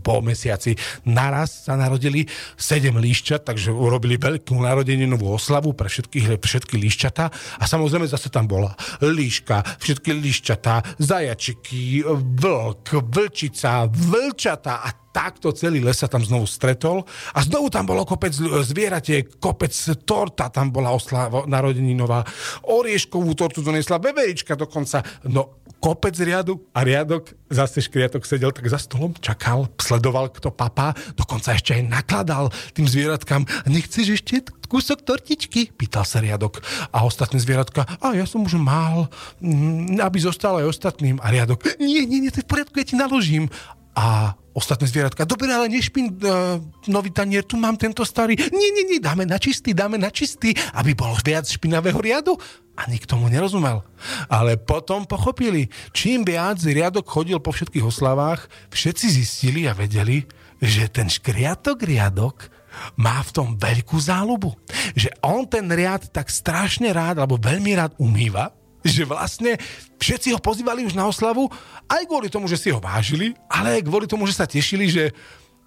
po 0.00 0.24
mesiaci. 0.24 0.78
Naraz 1.04 1.68
sa 1.68 1.76
narodili 1.76 2.24
sedem 2.56 2.96
líšťat, 2.96 3.44
takže 3.44 3.74
urobili 3.74 4.16
veľkú 4.16 4.56
narodeninovú 4.56 5.36
oslavu 5.36 5.76
pre 5.76 5.92
všetky, 5.92 6.40
všetky 6.40 6.80
líšťatá 6.80 7.24
a 7.58 7.64
samozrejme 7.68 8.08
zase 8.08 8.32
tam 8.32 8.48
bola 8.48 8.72
líška, 9.04 9.60
všetky 9.82 10.14
líšťatá, 10.16 10.96
zajačiky, 11.02 12.06
vlk, 12.38 12.88
vlčica, 13.12 13.84
vlčata. 13.90 14.86
A 14.86 15.02
takto 15.12 15.52
celý 15.52 15.84
les 15.84 16.00
sa 16.00 16.08
tam 16.08 16.24
znovu 16.24 16.48
stretol. 16.48 17.04
A 17.36 17.44
znovu 17.44 17.68
tam 17.68 17.84
bolo 17.84 18.08
kopec 18.08 18.32
zvieratie, 18.64 19.28
kopec 19.36 19.70
torta 20.08 20.48
tam 20.48 20.72
bola 20.72 20.90
oslava 20.96 21.44
narodeninová, 21.44 22.24
orieškovú 22.72 23.36
tortu 23.36 23.60
donesla 23.60 24.00
beberička 24.00 24.56
dokonca, 24.56 25.04
no 25.28 25.61
kopec 25.82 26.14
riadu 26.22 26.62
a 26.70 26.86
riadok, 26.86 27.34
zase 27.50 27.82
škriatok 27.82 28.22
sedel 28.22 28.54
tak 28.54 28.70
za 28.70 28.78
stolom, 28.78 29.10
čakal, 29.18 29.66
sledoval, 29.82 30.30
kto 30.30 30.54
papá, 30.54 30.94
dokonca 31.18 31.58
ešte 31.58 31.74
aj 31.74 31.82
nakladal 31.90 32.54
tým 32.70 32.86
zvieratkám, 32.86 33.42
nechceš 33.66 34.22
ešte 34.22 34.46
kúsok 34.70 35.04
tortičky? 35.04 35.74
Pýtal 35.74 36.08
sa 36.08 36.24
riadok. 36.24 36.64
A 36.94 37.04
ostatné 37.04 37.36
zvieratka, 37.42 37.84
a 38.00 38.16
ja 38.16 38.24
som 38.24 38.46
už 38.46 38.56
mal, 38.56 39.12
mm, 39.44 40.00
aby 40.00 40.16
zostal 40.22 40.62
aj 40.62 40.70
ostatným. 40.72 41.20
A 41.20 41.28
riadok, 41.28 41.60
nie, 41.76 42.08
nie, 42.08 42.24
nie, 42.24 42.32
to 42.32 42.40
je 42.40 42.46
v 42.46 42.52
poriadku, 42.56 42.80
ja 42.80 42.86
ti 42.88 42.96
naložím. 42.96 43.52
A 43.92 44.32
ostatné 44.52 44.88
zvieratka, 44.88 45.24
dobre, 45.24 45.48
ale 45.48 45.68
nešpin 45.68 46.12
uh, 46.12 46.60
nový 46.88 47.12
tanier, 47.12 47.44
tu 47.44 47.56
mám 47.56 47.76
tento 47.76 48.04
starý. 48.04 48.36
Nie, 48.36 48.70
nie, 48.72 48.84
nie, 48.88 49.00
dáme 49.00 49.24
na 49.24 49.40
čistý, 49.40 49.72
dáme 49.72 49.96
na 49.96 50.12
čistý, 50.12 50.52
aby 50.76 50.92
bolo 50.92 51.16
viac 51.24 51.48
špinavého 51.48 52.00
riadu. 52.00 52.36
A 52.72 52.88
nikto 52.88 53.20
mu 53.20 53.28
nerozumel. 53.28 53.84
Ale 54.32 54.56
potom 54.56 55.04
pochopili, 55.04 55.68
čím 55.92 56.24
viac 56.24 56.56
riadok 56.64 57.04
chodil 57.04 57.36
po 57.36 57.52
všetkých 57.52 57.84
oslavách, 57.84 58.48
všetci 58.72 59.06
zistili 59.12 59.68
a 59.68 59.76
vedeli, 59.76 60.24
že 60.56 60.88
ten 60.88 61.08
škriatok 61.08 61.84
riadok 61.84 62.48
má 62.96 63.20
v 63.20 63.30
tom 63.36 63.48
veľkú 63.60 64.00
záľubu. 64.00 64.56
Že 64.96 65.12
on 65.20 65.44
ten 65.44 65.68
riad 65.68 66.08
tak 66.08 66.32
strašne 66.32 66.88
rád, 66.96 67.20
alebo 67.20 67.36
veľmi 67.36 67.76
rád 67.76 67.92
umýva, 68.00 68.56
že 68.82 69.06
vlastne 69.06 69.58
všetci 70.02 70.34
ho 70.34 70.40
pozývali 70.42 70.86
už 70.86 70.98
na 70.98 71.06
oslavu, 71.06 71.46
aj 71.86 72.02
kvôli 72.06 72.28
tomu, 72.28 72.50
že 72.50 72.58
si 72.58 72.68
ho 72.74 72.82
vážili, 72.82 73.34
ale 73.46 73.80
aj 73.80 73.82
kvôli 73.86 74.06
tomu, 74.10 74.26
že 74.26 74.36
sa 74.36 74.46
tešili, 74.46 74.90
že 74.90 75.14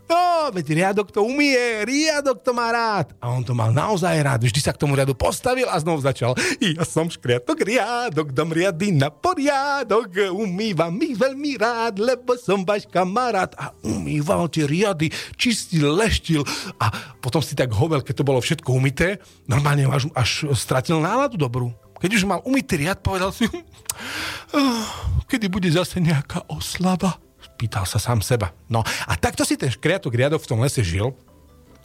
No, 0.05 0.53
veď 0.53 0.77
riadok 0.77 1.10
to 1.10 1.25
umie, 1.25 1.81
riadok 1.81 2.45
to 2.45 2.53
má 2.53 2.69
rád. 2.69 3.17
A 3.17 3.34
on 3.34 3.41
to 3.41 3.57
mal 3.57 3.74
naozaj 3.74 4.13
rád. 4.22 4.45
Vždy 4.45 4.62
sa 4.62 4.69
k 4.69 4.77
tomu 4.77 4.93
riadu 4.93 5.17
postavil 5.17 5.65
a 5.65 5.81
znovu 5.81 6.05
začal. 6.05 6.38
Ja 6.62 6.86
som 6.86 7.10
škriatok 7.10 7.62
riadok, 7.65 8.29
dom 8.29 8.53
riady 8.53 8.93
na 8.93 9.10
poriadok. 9.10 10.29
Umývam 10.29 10.93
ich 11.01 11.17
veľmi 11.17 11.57
rád, 11.57 11.98
lebo 11.98 12.38
som 12.38 12.62
váš 12.62 12.86
kamarát. 12.86 13.53
A 13.57 13.74
umýval 13.81 14.45
tie 14.50 14.69
riady, 14.69 15.10
čistil, 15.41 15.89
leštil. 15.93 16.45
A 16.77 17.17
potom 17.17 17.41
si 17.41 17.57
tak 17.57 17.74
hovel, 17.74 18.05
keď 18.05 18.22
to 18.22 18.27
bolo 18.27 18.38
všetko 18.41 18.77
umité, 18.77 19.17
normálne 19.50 19.89
až, 19.89 20.05
až 20.13 20.53
stratil 20.53 21.01
náladu 21.01 21.38
dobrú 21.38 21.74
Keď 22.06 22.22
už 22.22 22.30
mal 22.30 22.38
umytý 22.46 22.86
riad, 22.86 23.02
povedal 23.02 23.34
si, 23.34 23.50
"Ah, 24.54 24.86
kedy 25.26 25.50
bude 25.50 25.66
zase 25.74 25.98
nejaká 25.98 26.46
oslava? 26.46 27.18
Pýtal 27.58 27.90
sa 27.90 27.98
sám 27.98 28.22
seba. 28.22 28.54
No 28.70 28.86
a 28.86 29.18
takto 29.18 29.42
si 29.42 29.58
ten 29.58 29.74
škriatok 29.74 30.14
riadok 30.14 30.46
v 30.46 30.50
tom 30.54 30.62
lese 30.62 30.86
žil 30.86 31.18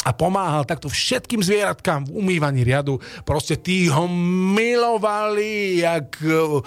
a 0.00 0.16
pomáhal 0.16 0.64
takto 0.64 0.88
všetkým 0.88 1.44
zvieratkám 1.44 2.08
v 2.08 2.24
umývaní 2.24 2.64
riadu. 2.64 2.96
Proste 3.28 3.60
tí 3.60 3.84
ho 3.92 4.08
milovali 4.56 5.84
jak, 5.84 6.08
uh, 6.24 6.64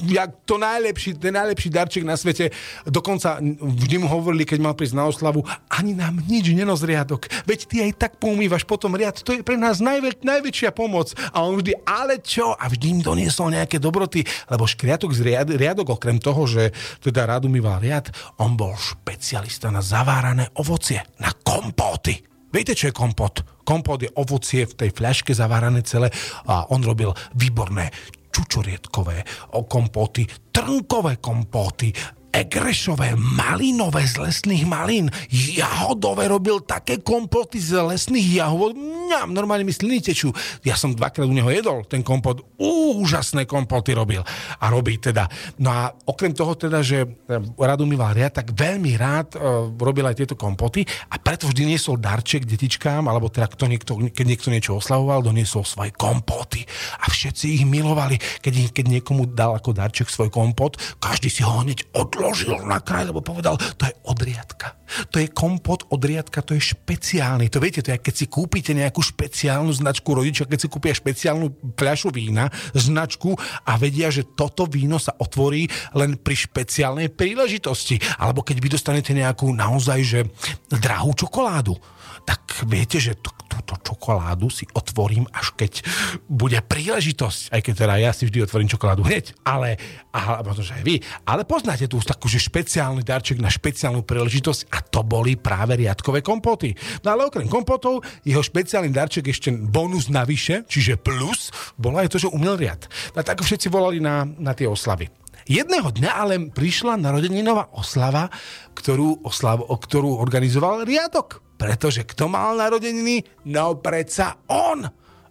jak 0.00 0.30
to 0.48 0.56
najlepší, 0.56 1.20
ten 1.20 1.36
najlepší 1.36 1.68
darček 1.68 2.04
na 2.08 2.16
svete. 2.16 2.48
Dokonca 2.88 3.36
vždy 3.60 3.96
mu 4.00 4.08
hovorili, 4.08 4.48
keď 4.48 4.58
mal 4.64 4.72
prísť 4.72 4.96
na 4.96 5.04
oslavu, 5.04 5.44
ani 5.68 5.92
nám 5.92 6.24
nič 6.24 6.56
nenos 6.56 6.80
riadok. 6.80 7.28
Veď 7.44 7.60
ty 7.68 7.76
aj 7.84 7.92
tak 8.00 8.12
poumývaš 8.16 8.64
potom 8.64 8.96
riad. 8.96 9.20
To 9.20 9.36
je 9.36 9.44
pre 9.44 9.60
nás 9.60 9.84
najväč- 9.84 10.24
najväčšia 10.24 10.72
pomoc. 10.72 11.12
A 11.36 11.44
on 11.44 11.60
vždy, 11.60 11.76
ale 11.84 12.16
čo? 12.24 12.56
A 12.56 12.64
vždy 12.64 12.96
im 12.96 13.00
doniesol 13.04 13.52
nejaké 13.52 13.76
dobroty, 13.76 14.24
lebo 14.48 14.64
škriatok 14.64 15.12
z 15.12 15.20
riad, 15.20 15.48
riadok, 15.52 16.00
okrem 16.00 16.16
toho, 16.16 16.48
že 16.48 16.72
teda 17.04 17.28
rád 17.28 17.44
umýval 17.44 17.84
riad, 17.84 18.08
on 18.40 18.56
bol 18.56 18.72
špecialista 18.72 19.68
na 19.68 19.84
zavárané 19.84 20.48
ovocie 20.56 21.04
na 21.26 21.34
kompóty. 21.42 22.22
Viete, 22.54 22.78
čo 22.78 22.88
je 22.88 22.94
kompot? 22.94 23.42
Kompot 23.66 23.98
je 23.98 24.14
ovocie 24.14 24.62
v 24.62 24.86
tej 24.86 24.90
fľaške 24.94 25.34
zavárané 25.34 25.82
celé 25.82 26.14
a 26.46 26.70
on 26.70 26.78
robil 26.86 27.10
výborné 27.34 27.90
čučoriedkové 28.30 29.26
kompóty, 29.66 30.28
trnkové 30.54 31.18
kompóty, 31.18 31.90
egrešové, 32.36 33.16
malinové 33.16 34.04
z 34.04 34.20
lesných 34.20 34.68
malín, 34.68 35.08
jahodové 35.32 36.28
robil 36.28 36.60
také 36.60 37.00
kompoty 37.00 37.56
z 37.56 37.80
lesných 37.80 38.44
jahod, 38.44 38.76
mňam, 38.76 39.32
normálne 39.32 39.64
mi 39.64 39.72
sliny 39.72 40.04
tečú. 40.04 40.34
Ja 40.60 40.76
som 40.76 40.92
dvakrát 40.92 41.24
u 41.24 41.32
neho 41.32 41.48
jedol 41.48 41.88
ten 41.88 42.04
kompot, 42.04 42.44
úžasné 42.60 43.48
kompoty 43.48 43.96
robil 43.96 44.20
a 44.60 44.64
robí 44.68 45.00
teda. 45.00 45.24
No 45.62 45.72
a 45.72 45.88
okrem 46.04 46.36
toho 46.36 46.52
teda, 46.58 46.84
že 46.84 47.08
rád 47.56 47.80
umýval 47.80 48.12
riad, 48.12 48.36
tak 48.36 48.52
veľmi 48.52 48.92
rád 49.00 49.40
uh, 49.40 49.72
robil 49.72 50.04
aj 50.04 50.20
tieto 50.20 50.36
kompoty 50.36 50.84
a 51.08 51.16
preto 51.16 51.48
vždy 51.48 51.72
niesol 51.72 51.96
darček 51.96 52.44
detičkám, 52.44 53.08
alebo 53.08 53.32
teda 53.32 53.48
kto 53.48 53.64
niekto, 53.64 53.96
keď 54.12 54.24
niekto 54.28 54.48
niečo 54.52 54.76
oslavoval, 54.76 55.24
doniesol 55.24 55.64
svoje 55.64 55.94
kompoty 55.96 56.68
a 57.00 57.08
všetci 57.08 57.62
ich 57.62 57.64
milovali. 57.64 58.20
Keď, 58.44 58.76
keď 58.76 58.84
niekomu 59.00 59.30
dal 59.32 59.56
ako 59.56 59.72
darček 59.72 60.12
svoj 60.12 60.28
kompot, 60.28 60.76
každý 61.00 61.32
si 61.32 61.40
ho 61.40 61.64
hneď 61.64 61.86
odlo 61.96 62.25
položil 62.26 62.58
na 62.66 62.82
kraj, 62.82 63.06
lebo 63.06 63.22
povedal, 63.22 63.54
to 63.78 63.86
je 63.86 63.94
odriadka. 64.02 64.74
To 65.14 65.22
je 65.22 65.30
kompot 65.30 65.86
odriadka, 65.94 66.42
to 66.42 66.58
je 66.58 66.74
špeciálny. 66.74 67.46
To 67.54 67.62
viete, 67.62 67.86
to 67.86 67.94
je 67.94 68.02
keď 68.02 68.14
si 68.18 68.26
kúpite 68.26 68.74
nejakú 68.74 68.98
špeciálnu 68.98 69.70
značku 69.70 70.10
rodičia, 70.10 70.50
keď 70.50 70.58
si 70.58 70.68
kúpia 70.70 70.90
špeciálnu 70.90 71.78
fľašu 71.78 72.10
vína, 72.10 72.50
značku 72.74 73.38
a 73.62 73.78
vedia, 73.78 74.10
že 74.10 74.26
toto 74.26 74.66
víno 74.66 74.98
sa 74.98 75.14
otvorí 75.22 75.70
len 75.94 76.18
pri 76.18 76.34
špeciálnej 76.34 77.14
príležitosti. 77.14 78.02
Alebo 78.18 78.42
keď 78.42 78.56
vy 78.58 78.68
dostanete 78.74 79.14
nejakú 79.14 79.54
naozaj, 79.54 79.98
že 80.02 80.20
drahú 80.66 81.14
čokoládu 81.14 81.78
tak 82.26 82.66
viete, 82.66 82.98
že 82.98 83.14
to, 83.14 83.30
túto 83.46 83.78
čokoládu 83.78 84.50
si 84.50 84.66
otvorím, 84.74 85.30
až 85.30 85.54
keď 85.54 85.86
bude 86.26 86.58
príležitosť. 86.58 87.54
Aj 87.54 87.60
keď 87.62 87.74
teda 87.86 87.94
ja 88.02 88.10
si 88.10 88.26
vždy 88.26 88.42
otvorím 88.42 88.66
čokoládu 88.66 89.06
hneď. 89.06 89.38
Ale, 89.46 89.78
a 90.10 90.42
možno, 90.42 90.66
že 90.66 90.74
aj 90.74 90.82
vy. 90.82 90.98
Ale 91.22 91.46
poznáte 91.46 91.86
tu 91.86 92.02
takú, 92.02 92.26
že 92.26 92.42
špeciálny 92.42 93.06
darček 93.06 93.38
na 93.38 93.46
špeciálnu 93.46 94.02
príležitosť 94.02 94.74
a 94.74 94.82
to 94.82 95.06
boli 95.06 95.38
práve 95.38 95.78
riadkové 95.78 96.20
kompoty. 96.20 96.74
No 97.06 97.14
ale 97.14 97.30
okrem 97.30 97.46
kompotov, 97.46 98.02
jeho 98.26 98.42
špeciálny 98.42 98.90
darček 98.90 99.30
ešte 99.30 99.54
bonus 99.54 100.10
navyše, 100.10 100.66
čiže 100.66 100.98
plus, 100.98 101.54
bolo 101.78 102.02
aj 102.02 102.10
to, 102.10 102.18
že 102.18 102.32
umel 102.34 102.58
riad. 102.58 102.90
No 103.14 103.22
tak 103.22 103.38
všetci 103.38 103.70
volali 103.70 104.02
na, 104.02 104.26
na 104.26 104.50
tie 104.50 104.66
oslavy. 104.66 105.06
Jedného 105.46 105.94
dňa 105.94 106.10
ale 106.10 106.34
prišla 106.50 106.98
narodeninová 106.98 107.70
oslava, 107.78 108.26
ktorú, 108.74 109.22
oslav, 109.22 109.62
ktorú 109.62 110.18
organizoval 110.18 110.82
riadok. 110.82 111.38
Pretože 111.54 112.02
kto 112.02 112.26
mal 112.26 112.58
narodeniny? 112.58 113.46
No 113.46 113.78
predsa 113.78 114.42
on! 114.50 114.84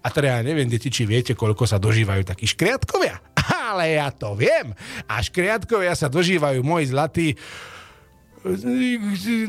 A 0.05 0.07
teda 0.13 0.39
ja 0.39 0.41
neviem, 0.45 0.71
deti, 0.71 0.87
či 0.87 1.03
viete, 1.03 1.35
koľko 1.35 1.67
sa 1.67 1.81
dožívajú 1.81 2.23
takí 2.23 2.47
škriatkovia. 2.47 3.19
Ale 3.73 3.99
ja 3.99 4.07
to 4.13 4.37
viem. 4.37 4.71
A 5.09 5.19
škriatkovia 5.19 5.91
sa 5.97 6.07
dožívajú, 6.07 6.63
moji 6.63 6.85
zlatí, 6.93 7.27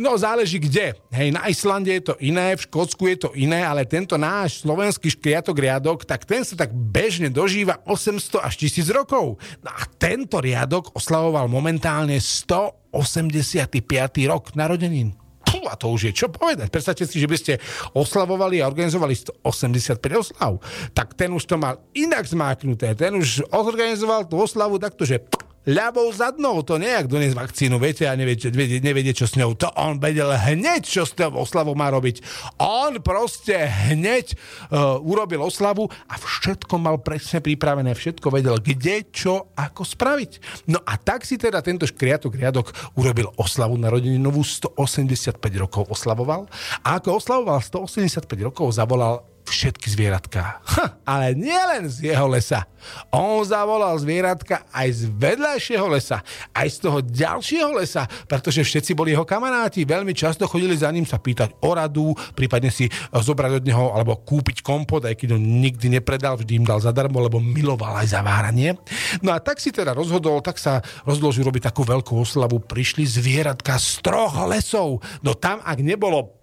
no 0.00 0.16
záleží 0.16 0.56
kde. 0.56 0.96
Hej, 1.12 1.28
na 1.36 1.44
Islande 1.52 1.92
je 1.92 2.12
to 2.12 2.14
iné, 2.24 2.56
v 2.56 2.64
Škótsku 2.64 3.04
je 3.12 3.28
to 3.28 3.30
iné, 3.36 3.60
ale 3.60 3.84
tento 3.84 4.16
náš 4.16 4.64
slovenský 4.64 5.12
škriatok 5.12 5.56
riadok, 5.60 6.08
tak 6.08 6.24
ten 6.24 6.40
sa 6.40 6.56
tak 6.56 6.72
bežne 6.72 7.28
dožíva 7.28 7.84
800 7.84 8.40
až 8.40 8.54
1000 8.56 8.88
rokov. 8.96 9.36
No 9.60 9.70
a 9.70 9.84
tento 10.00 10.40
riadok 10.40 10.96
oslavoval 10.96 11.44
momentálne 11.52 12.16
185. 12.16 13.84
rok 14.32 14.56
narodenín. 14.56 15.12
Puh, 15.46 15.62
a 15.70 15.78
to 15.78 15.94
už 15.94 16.10
je 16.10 16.12
čo 16.12 16.26
povedať. 16.26 16.74
Predstavte 16.74 17.06
si, 17.06 17.22
že 17.22 17.30
by 17.30 17.36
ste 17.38 17.62
oslavovali 17.94 18.58
a 18.58 18.66
organizovali 18.66 19.14
185 19.14 20.02
oslav. 20.18 20.58
Tak 20.90 21.14
ten 21.14 21.30
už 21.30 21.46
to 21.46 21.54
mal 21.54 21.78
inak 21.94 22.26
zmáknuté. 22.26 22.98
Ten 22.98 23.14
už 23.14 23.46
organizoval 23.54 24.26
tú 24.26 24.42
oslavu 24.42 24.82
takto, 24.82 25.06
že 25.06 25.22
ľavou 25.66 26.06
zadnou, 26.14 26.62
to 26.62 26.78
nejak 26.78 27.10
doniesť 27.10 27.34
vakcínu, 27.34 27.76
viete, 27.82 28.06
a 28.06 28.14
neviete, 28.14 28.54
neviete, 28.54 29.12
čo 29.12 29.26
s 29.26 29.34
ňou. 29.34 29.58
To 29.58 29.68
on 29.74 29.98
vedel 29.98 30.30
hneď, 30.30 30.86
čo 30.86 31.02
s 31.02 31.12
tou 31.12 31.34
oslavou 31.34 31.74
má 31.74 31.90
robiť. 31.90 32.22
On 32.62 32.94
proste 33.02 33.58
hneď 33.90 34.32
uh, 34.32 35.02
urobil 35.02 35.42
oslavu 35.42 35.90
a 36.06 36.14
všetko 36.14 36.78
mal 36.78 37.02
presne 37.02 37.42
pripravené, 37.42 37.92
všetko 37.98 38.30
vedel, 38.30 38.62
kde, 38.62 39.10
čo, 39.10 39.50
ako 39.58 39.82
spraviť. 39.82 40.64
No 40.70 40.78
a 40.86 40.94
tak 40.96 41.26
si 41.26 41.34
teda 41.34 41.58
tento 41.60 41.84
škriatok 41.84 42.38
riadok 42.38 42.70
urobil 42.94 43.34
oslavu 43.34 43.74
na 43.74 43.90
novú 43.96 44.46
185 44.46 45.42
rokov 45.58 45.90
oslavoval 45.90 46.46
a 46.86 47.02
ako 47.02 47.18
oslavoval 47.18 47.58
185 47.58 48.22
rokov, 48.46 48.70
zavolal 48.70 49.35
všetky 49.46 49.86
zvieratka. 49.88 50.60
Ha, 50.66 51.00
ale 51.06 51.38
nielen 51.38 51.86
z 51.86 52.12
jeho 52.12 52.26
lesa. 52.26 52.66
On 53.10 53.42
zavolal 53.42 53.98
zvieratka 53.98 54.66
aj 54.70 54.88
z 54.94 55.02
vedľajšieho 55.10 55.86
lesa, 55.90 56.22
aj 56.54 56.68
z 56.70 56.76
toho 56.82 56.98
ďalšieho 57.02 57.70
lesa, 57.74 58.06
pretože 58.30 58.62
všetci 58.62 58.94
boli 58.94 59.14
jeho 59.14 59.26
kamaráti. 59.26 59.82
Veľmi 59.82 60.14
často 60.14 60.46
chodili 60.46 60.78
za 60.78 60.90
ním 60.94 61.06
sa 61.06 61.18
pýtať 61.18 61.58
o 61.62 61.70
radu, 61.74 62.14
prípadne 62.38 62.70
si 62.70 62.86
zobrať 63.10 63.62
od 63.62 63.64
neho 63.66 63.90
alebo 63.90 64.18
kúpiť 64.18 64.62
kompot, 64.62 65.02
aj 65.06 65.18
keď 65.18 65.34
ho 65.34 65.40
nikdy 65.40 65.98
nepredal, 65.98 66.38
vždy 66.38 66.62
im 66.62 66.66
dal 66.66 66.78
zadarmo, 66.78 67.18
lebo 67.18 67.42
miloval 67.42 68.02
aj 68.02 68.14
zaváranie. 68.14 68.78
No 69.22 69.34
a 69.34 69.42
tak 69.42 69.58
si 69.58 69.74
teda 69.74 69.90
rozhodol, 69.94 70.42
tak 70.42 70.58
sa 70.58 70.82
rozhodol, 71.02 71.34
že 71.34 71.46
robiť 71.46 71.70
takú 71.70 71.82
veľkú 71.82 72.14
oslavu. 72.22 72.62
Prišli 72.62 73.06
zvieratka 73.06 73.78
z 73.78 74.02
troch 74.02 74.36
lesov. 74.46 75.02
No 75.26 75.34
tam, 75.34 75.58
ak 75.62 75.78
nebolo 75.82 76.35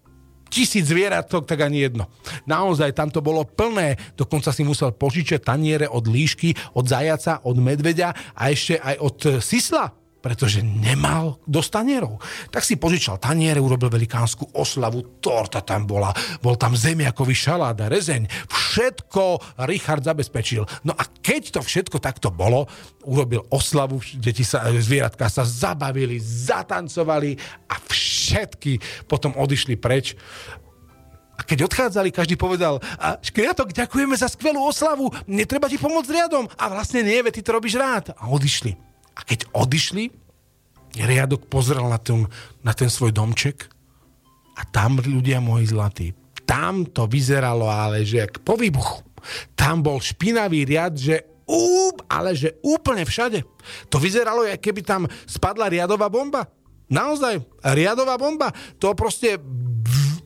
tisíc 0.53 0.85
zvieratok, 0.85 1.49
tak 1.49 1.65
ani 1.65 1.89
jedno. 1.89 2.05
Naozaj 2.45 2.93
tam 2.93 3.09
to 3.09 3.25
bolo 3.25 3.41
plné, 3.41 3.97
dokonca 4.13 4.53
si 4.53 4.61
musel 4.61 4.93
požičať 4.93 5.41
taniere 5.41 5.89
od 5.89 6.05
líšky, 6.05 6.53
od 6.77 6.85
zajaca, 6.85 7.41
od 7.41 7.57
medveďa 7.57 8.37
a 8.37 8.53
ešte 8.53 8.77
aj 8.77 8.95
od 9.01 9.17
sisla 9.41 10.02
pretože 10.23 10.63
nemal 10.63 11.43
dosť 11.43 11.69
tanierov. 11.83 12.15
Tak 12.47 12.63
si 12.63 12.79
požičal 12.79 13.19
taniere, 13.19 13.59
urobil 13.59 13.91
velikánsku 13.91 14.55
oslavu, 14.55 15.19
torta 15.19 15.59
tam 15.59 15.83
bola, 15.83 16.15
bol 16.39 16.55
tam 16.55 16.79
zemiakový 16.79 17.35
šalát 17.35 17.75
a 17.83 17.91
rezeň. 17.91 18.47
Všetko 18.47 19.59
Richard 19.67 20.07
zabezpečil. 20.07 20.63
No 20.87 20.95
a 20.95 21.03
keď 21.19 21.59
to 21.59 21.61
všetko 21.61 21.99
takto 21.99 22.31
bolo, 22.31 22.71
urobil 23.03 23.43
oslavu, 23.51 23.99
deti 24.15 24.47
sa, 24.47 24.63
zvieratka 24.71 25.27
sa 25.27 25.43
zabavili, 25.43 26.15
zatancovali 26.23 27.35
a 27.67 27.75
všetky 27.83 29.03
potom 29.11 29.35
odišli 29.35 29.75
preč. 29.75 30.15
A 31.35 31.43
keď 31.43 31.67
odchádzali, 31.67 32.15
každý 32.15 32.39
povedal, 32.39 32.79
a 32.95 33.19
škriatok, 33.19 33.75
ďakujeme 33.75 34.15
za 34.15 34.31
skvelú 34.31 34.63
oslavu, 34.63 35.11
netreba 35.27 35.67
ti 35.67 35.81
pomôcť 35.81 36.13
riadom. 36.13 36.47
A 36.55 36.71
vlastne 36.71 37.03
nie, 37.03 37.19
ty 37.33 37.41
to 37.43 37.57
robíš 37.57 37.75
rád. 37.75 38.15
A 38.15 38.29
odišli. 38.31 38.92
A 39.13 39.21
keď 39.25 39.49
odišli, 39.53 40.09
riadok 40.97 41.49
pozrel 41.49 41.85
na 41.89 41.97
ten, 41.97 42.25
na 42.61 42.73
ten 42.73 42.89
svoj 42.89 43.13
domček 43.13 43.65
a 44.57 44.61
tam 44.69 45.01
ľudia 45.01 45.41
moji 45.41 45.65
zlatí. 45.69 46.07
Tam 46.45 46.85
to 46.85 47.09
vyzeralo, 47.09 47.65
ale 47.65 48.05
že 48.05 48.25
jak 48.25 48.43
po 48.45 48.59
výbuchu. 48.59 49.01
Tam 49.55 49.79
bol 49.79 50.03
špinavý 50.03 50.67
riad, 50.67 50.93
že 50.99 51.23
úp, 51.47 52.03
ale 52.11 52.35
že 52.35 52.59
úplne 52.61 53.07
všade. 53.07 53.41
To 53.87 53.97
vyzeralo, 53.97 54.43
jak 54.43 54.59
keby 54.59 54.83
tam 54.83 55.07
spadla 55.25 55.71
riadová 55.71 56.11
bomba. 56.11 56.45
Naozaj, 56.91 57.41
riadová 57.73 58.19
bomba. 58.19 58.51
To 58.77 58.93
proste 58.93 59.39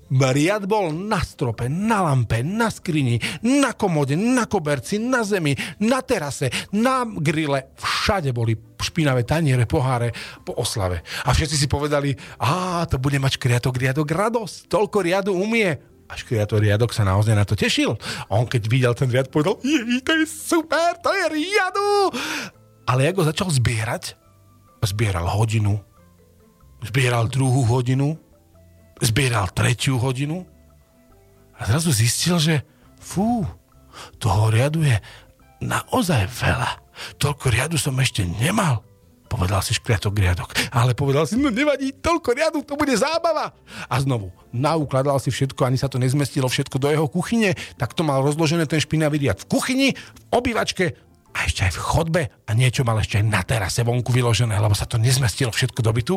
Riad 0.07 0.63
bol 0.63 0.95
na 0.95 1.19
strope, 1.19 1.67
na 1.67 2.07
lampe, 2.07 2.39
na 2.39 2.71
skrini, 2.71 3.19
na 3.43 3.75
komode, 3.75 4.15
na 4.15 4.47
koberci, 4.47 5.03
na 5.03 5.27
zemi, 5.27 5.51
na 5.83 5.99
terase, 5.99 6.47
na 6.71 7.03
grille. 7.03 7.75
Všade 7.75 8.31
boli 8.31 8.55
špinavé 8.79 9.27
taniere, 9.27 9.67
poháre 9.67 10.15
po 10.47 10.55
oslave. 10.55 11.03
A 11.27 11.35
všetci 11.35 11.55
si 11.59 11.67
povedali, 11.67 12.15
a 12.39 12.87
to 12.87 12.95
bude 13.01 13.19
mať 13.19 13.35
kriatok 13.35 13.75
riadok 13.75 14.07
radosť. 14.07 14.71
Toľko 14.71 14.97
riadu 15.03 15.31
umie. 15.35 15.75
A 16.07 16.15
škriator 16.15 16.63
riadok 16.63 16.95
sa 16.95 17.03
naozaj 17.03 17.35
na 17.35 17.43
to 17.43 17.59
tešil. 17.59 17.99
A 18.31 18.39
on 18.39 18.47
keď 18.47 18.63
videl 18.71 18.93
ten 18.95 19.11
riad, 19.11 19.27
povedal, 19.27 19.59
jej, 19.59 19.99
to 20.07 20.15
je 20.15 20.23
super, 20.23 20.95
to 21.03 21.11
je 21.11 21.25
riadu. 21.35 22.15
Ale 22.87 23.11
ako 23.11 23.27
začal 23.27 23.51
zbierať, 23.51 24.15
zbieral 24.87 25.27
hodinu, 25.27 25.83
zbieral 26.79 27.27
druhú 27.27 27.67
hodinu, 27.67 28.15
zbieral 29.01 29.49
tretiu 29.53 29.97
hodinu 30.01 30.45
a 31.57 31.65
zrazu 31.65 31.89
zistil, 31.93 32.37
že 32.37 32.55
fú, 33.01 33.45
toho 34.21 34.53
riadu 34.53 34.85
je 34.85 34.97
naozaj 35.61 36.29
veľa. 36.29 36.71
Toľko 37.17 37.45
riadu 37.49 37.77
som 37.81 37.97
ešte 37.97 38.25
nemal. 38.25 38.85
Povedal 39.27 39.59
si 39.59 39.75
škriatok 39.75 40.15
riadok. 40.15 40.49
Ale 40.71 40.95
povedal 40.95 41.27
si, 41.27 41.35
no 41.35 41.51
nevadí, 41.51 41.91
toľko 41.99 42.29
riadu, 42.31 42.59
to 42.63 42.79
bude 42.79 42.95
zábava. 42.95 43.51
A 43.91 43.95
znovu, 43.99 44.31
naukladal 44.55 45.19
si 45.19 45.35
všetko, 45.35 45.67
ani 45.67 45.75
sa 45.75 45.91
to 45.91 45.99
nezmestilo 45.99 46.47
všetko 46.47 46.79
do 46.79 46.87
jeho 46.87 47.07
kuchyne, 47.11 47.51
tak 47.75 47.91
to 47.91 48.07
mal 48.07 48.23
rozložené 48.23 48.63
ten 48.71 48.79
špinavý 48.79 49.19
riad 49.19 49.43
v 49.43 49.49
kuchyni, 49.51 49.87
v 49.93 50.21
obývačke 50.31 50.95
a 51.37 51.45
ešte 51.45 51.69
aj 51.69 51.77
v 51.77 51.83
chodbe 51.85 52.21
a 52.25 52.51
niečo 52.57 52.81
mal 52.81 52.97
ešte 52.97 53.21
aj 53.21 53.25
na 53.29 53.45
terase 53.45 53.85
vonku 53.85 54.09
vyložené, 54.09 54.57
lebo 54.57 54.73
sa 54.73 54.89
to 54.89 54.97
nezmestilo 54.97 55.53
všetko 55.53 55.85
do 55.85 55.91
bytu 55.93 56.15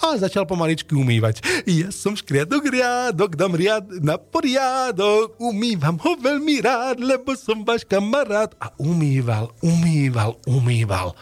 a 0.00 0.16
začal 0.16 0.48
pomaličky 0.48 0.96
umývať. 0.96 1.44
Ja 1.68 1.92
som 1.92 2.16
škriadok 2.16 2.72
riadok, 2.72 3.36
dám 3.36 3.52
riad 3.52 3.84
na 4.00 4.16
poriadok, 4.16 5.36
umývam 5.36 6.00
ho 6.00 6.16
veľmi 6.16 6.64
rád, 6.64 7.04
lebo 7.04 7.36
som 7.36 7.60
váš 7.68 7.84
kamarát. 7.84 8.56
A 8.56 8.72
umýval, 8.80 9.52
umýval, 9.60 10.40
umýval. 10.48 11.12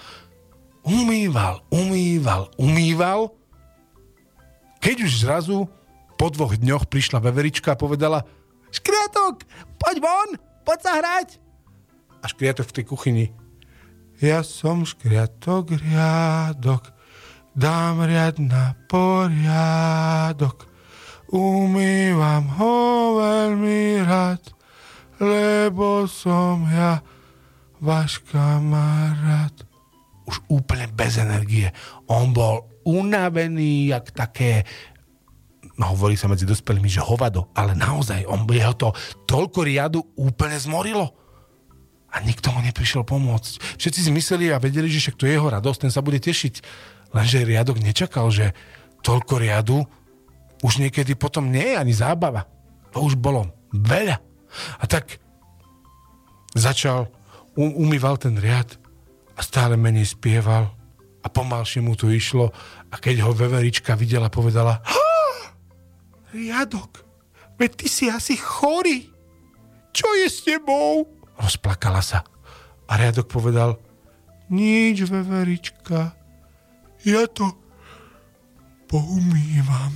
Umýval, 0.87 1.67
umýval, 1.75 2.55
umýval. 2.55 3.35
Keď 4.79 4.97
už 5.05 5.27
zrazu 5.27 5.67
po 6.15 6.31
dvoch 6.31 6.55
dňoch 6.55 6.87
prišla 6.87 7.19
veverička 7.19 7.75
a 7.75 7.81
povedala 7.81 8.23
Škriatok, 8.71 9.43
poď 9.83 9.97
von, 9.99 10.31
poď 10.63 10.79
sa 10.79 10.93
hrať. 11.03 11.29
A 12.23 12.29
škriatok 12.31 12.71
v 12.71 12.75
tej 12.79 12.85
kuchyni 12.87 13.25
ja 14.21 14.45
som 14.45 14.85
škriatok 14.85 15.81
riadok, 15.81 16.93
dám 17.57 18.05
riad 18.05 18.37
na 18.37 18.77
poriadok. 18.85 20.69
Umývam 21.33 22.45
ho 22.61 22.77
veľmi 23.17 24.05
rád, 24.05 24.45
lebo 25.17 26.05
som 26.05 26.69
ja 26.69 27.01
váš 27.81 28.21
kamarát. 28.29 29.57
Už 30.29 30.37
úplne 30.53 30.85
bez 30.93 31.17
energie. 31.17 31.73
On 32.07 32.29
bol 32.31 32.69
unavený, 32.85 33.89
jak 33.89 34.13
také 34.13 34.69
no 35.81 35.97
hovorí 35.97 36.13
sa 36.13 36.29
medzi 36.29 36.45
dospelými, 36.45 36.93
že 36.93 37.01
hovado, 37.01 37.49
ale 37.57 37.73
naozaj, 37.73 38.29
on 38.29 38.45
jeho 38.53 38.77
to 38.77 38.93
toľko 39.25 39.65
riadu 39.65 40.05
úplne 40.21 40.61
zmorilo 40.61 41.20
a 42.11 42.17
nikto 42.27 42.51
mu 42.51 42.61
neprišiel 42.61 43.07
pomôcť. 43.07 43.79
Všetci 43.79 44.01
si 44.07 44.11
mysleli 44.11 44.51
a 44.51 44.63
vedeli, 44.63 44.91
že 44.91 44.99
však 45.09 45.19
to 45.19 45.27
je 45.27 45.39
jeho 45.39 45.49
radosť, 45.49 45.87
ten 45.87 45.93
sa 45.95 46.03
bude 46.03 46.19
tešiť. 46.19 46.55
Lenže 47.15 47.47
riadok 47.47 47.79
nečakal, 47.79 48.31
že 48.31 48.55
toľko 49.03 49.35
riadu 49.39 49.79
už 50.61 50.83
niekedy 50.83 51.17
potom 51.17 51.49
nie 51.49 51.75
je 51.75 51.77
ani 51.79 51.95
zábava. 51.95 52.47
To 52.93 53.07
už 53.07 53.17
bolo 53.17 53.49
veľa. 53.73 54.19
A 54.83 54.85
tak 54.91 55.23
začal, 56.53 57.07
um, 57.55 57.71
umýval 57.79 58.19
ten 58.19 58.35
riad 58.37 58.75
a 59.39 59.41
stále 59.41 59.79
menej 59.79 60.11
spieval 60.11 60.75
a 61.23 61.27
pomalšie 61.31 61.81
mu 61.81 61.95
to 61.95 62.11
išlo 62.11 62.51
a 62.91 62.95
keď 62.99 63.23
ho 63.25 63.33
veverička 63.33 63.95
videla, 63.95 64.33
povedala 64.33 64.83
Riadok, 66.31 67.03
veď 67.59 67.71
ty 67.75 67.87
si 67.91 68.07
asi 68.07 68.39
chorý. 68.39 69.11
Čo 69.91 70.07
je 70.23 70.29
s 70.31 70.47
tebou? 70.47 71.03
Rozplakala 71.41 72.05
sa. 72.05 72.21
A 72.91 72.93
riadok 73.01 73.27
povedal, 73.27 73.81
nič, 74.51 75.07
veverička, 75.07 76.13
ja 77.07 77.23
to 77.31 77.49
poumývam. 78.91 79.95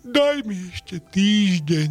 Daj 0.00 0.42
mi 0.48 0.56
ešte 0.72 0.98
týždeň. 1.12 1.90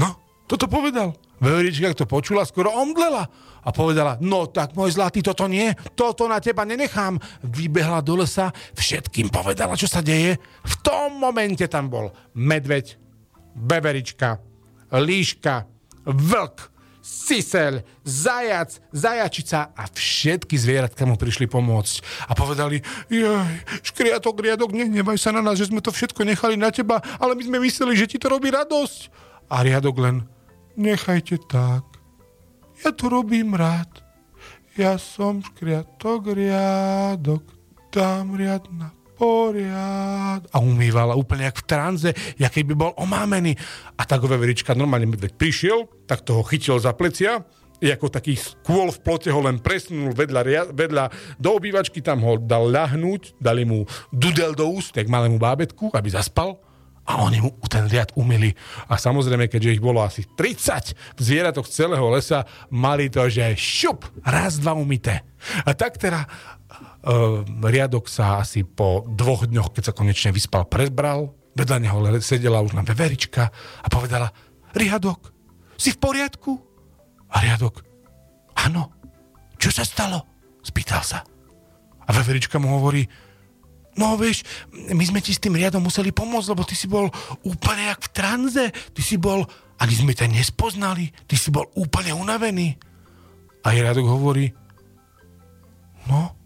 No, 0.00 0.16
toto 0.48 0.66
povedal. 0.66 1.12
Veverička, 1.38 1.94
to 1.94 2.08
počula, 2.08 2.42
skoro 2.48 2.74
omdlela 2.74 3.28
a 3.62 3.68
povedala, 3.70 4.18
no 4.18 4.48
tak 4.50 4.74
môj 4.74 4.96
zlatý, 4.96 5.22
toto 5.22 5.46
nie, 5.46 5.70
toto 5.94 6.26
na 6.26 6.42
teba 6.42 6.64
nenechám. 6.64 7.20
Vybehla 7.44 8.02
do 8.02 8.18
lesa, 8.18 8.50
všetkým 8.74 9.30
povedala, 9.30 9.78
čo 9.78 9.86
sa 9.86 10.02
deje. 10.02 10.40
V 10.66 10.74
tom 10.82 11.20
momente 11.20 11.68
tam 11.70 11.92
bol 11.92 12.10
medveď, 12.34 12.96
beverička, 13.54 14.40
líška, 14.90 15.68
vlk, 16.08 16.56
sisel, 17.08 17.80
zajac, 18.04 18.76
zajačica 18.92 19.72
a 19.72 19.88
všetky 19.88 20.52
zvieratka 20.60 21.08
mu 21.08 21.16
prišli 21.16 21.48
pomôcť 21.48 22.28
a 22.28 22.36
povedali, 22.36 22.84
jaj, 23.08 23.64
škriatok, 23.80 24.44
riadok, 24.44 24.76
nehnevaj 24.76 25.16
sa 25.16 25.32
na 25.32 25.40
nás, 25.40 25.56
že 25.56 25.72
sme 25.72 25.80
to 25.80 25.88
všetko 25.88 26.28
nechali 26.28 26.60
na 26.60 26.68
teba, 26.68 27.00
ale 27.16 27.32
my 27.32 27.42
sme 27.48 27.64
mysleli, 27.64 27.96
že 27.96 28.12
ti 28.12 28.20
to 28.20 28.28
robí 28.28 28.52
radosť. 28.52 29.08
A 29.48 29.64
riadok 29.64 29.96
len, 30.04 30.28
nechajte 30.76 31.40
tak, 31.48 31.88
ja 32.84 32.92
to 32.92 33.08
robím 33.08 33.56
rád. 33.56 34.04
Ja 34.76 35.00
som 35.00 35.40
škriatok, 35.40 36.36
riadok, 36.36 37.42
dám 37.90 38.36
riad 38.36 38.68
na 38.70 38.97
poriad. 39.18 40.46
A 40.54 40.56
umývala 40.62 41.18
úplne 41.18 41.50
jak 41.50 41.58
v 41.60 41.66
tranze, 41.66 42.10
jak 42.38 42.54
by 42.54 42.74
bol 42.78 42.92
omámený. 42.94 43.58
A 43.98 44.06
tak 44.06 44.22
veverička 44.22 44.78
normálne 44.78 45.10
medveď 45.10 45.34
prišiel, 45.34 45.90
tak 46.06 46.22
toho 46.22 46.46
chytil 46.46 46.78
za 46.78 46.94
plecia, 46.94 47.42
ako 47.82 48.10
taký 48.10 48.34
skôl 48.34 48.90
v 48.90 49.02
plote 49.02 49.30
ho 49.30 49.40
len 49.42 49.62
presnul 49.62 50.10
vedľa, 50.10 50.74
vedľa 50.74 51.04
do 51.38 51.50
obývačky, 51.54 52.02
tam 52.02 52.26
ho 52.26 52.34
dal 52.38 52.70
ľahnúť, 52.70 53.38
dali 53.38 53.62
mu 53.62 53.86
dudel 54.10 54.54
do 54.54 54.66
úst, 54.66 54.94
jak 54.94 55.06
malému 55.06 55.38
bábetku, 55.38 55.94
aby 55.94 56.10
zaspal 56.10 56.58
a 57.08 57.24
oni 57.24 57.40
mu 57.40 57.56
ten 57.72 57.88
riad 57.88 58.12
umili. 58.20 58.52
A 58.92 59.00
samozrejme, 59.00 59.48
keďže 59.48 59.80
ich 59.80 59.82
bolo 59.82 60.04
asi 60.04 60.28
30 60.28 61.16
zvieratok 61.16 61.64
z 61.64 61.86
celého 61.86 62.04
lesa, 62.12 62.44
mali 62.68 63.08
to, 63.08 63.24
že 63.32 63.56
šup, 63.56 64.04
raz, 64.28 64.60
dva 64.60 64.76
umité. 64.76 65.24
A 65.64 65.72
tak 65.72 65.96
teda 65.96 66.28
riadok 67.62 68.10
sa 68.10 68.42
asi 68.42 68.66
po 68.66 69.06
dvoch 69.06 69.46
dňoch, 69.46 69.70
keď 69.70 69.82
sa 69.90 69.96
konečne 69.96 70.34
vyspal, 70.34 70.66
prezbral, 70.66 71.34
vedľa 71.54 71.78
neho 71.82 71.98
sedela 72.22 72.62
už 72.62 72.74
na 72.74 72.86
veverička 72.86 73.50
a 73.82 73.86
povedala, 73.90 74.30
riadok, 74.74 75.30
si 75.78 75.94
v 75.94 75.98
poriadku? 75.98 76.58
A 77.34 77.42
riadok, 77.42 77.82
áno, 78.54 78.94
čo 79.58 79.70
sa 79.70 79.86
stalo? 79.86 80.26
Spýtal 80.62 81.02
sa. 81.02 81.22
A 82.06 82.10
veverička 82.14 82.58
mu 82.62 82.78
hovorí, 82.78 83.06
no 83.98 84.14
vieš, 84.14 84.46
my 84.70 85.02
sme 85.02 85.20
ti 85.22 85.34
s 85.34 85.42
tým 85.42 85.58
riadom 85.58 85.82
museli 85.82 86.14
pomôcť, 86.14 86.50
lebo 86.54 86.62
ty 86.62 86.78
si 86.78 86.86
bol 86.86 87.10
úplne 87.42 87.90
jak 87.90 88.00
v 88.06 88.12
tranze, 88.14 88.64
ty 88.94 89.02
si 89.02 89.18
bol, 89.18 89.42
ani 89.82 89.94
sme 89.94 90.14
ťa 90.14 90.30
nespoznali, 90.30 91.10
ty 91.26 91.34
si 91.34 91.50
bol 91.50 91.66
úplne 91.74 92.14
unavený. 92.14 92.78
A 93.66 93.74
riadok 93.74 94.06
hovorí, 94.06 94.54
no, 96.06 96.37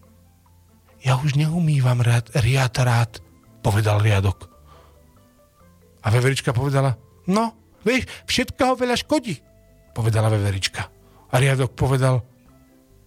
ja 1.03 1.19
už 1.19 1.35
neumývam 1.35 1.99
riad, 1.99 2.31
riad 2.39 2.75
rád, 2.79 3.19
povedal 3.61 3.99
riadok. 3.99 4.47
A 6.03 6.11
veverička 6.11 6.55
povedala, 6.55 6.99
no, 7.31 7.55
vieš, 7.83 8.07
všetko 8.27 8.63
ho 8.63 8.75
veľa 8.79 8.97
škodí, 8.99 9.39
povedala 9.95 10.31
veverička. 10.31 10.83
A 11.31 11.35
riadok 11.39 11.75
povedal, 11.75 12.23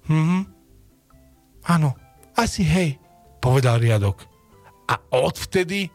hm, 0.08 0.44
áno, 1.72 1.90
asi 2.36 2.68
hej, 2.68 3.00
povedal 3.40 3.80
riadok. 3.80 4.24
A 4.92 5.00
odvtedy 5.16 5.88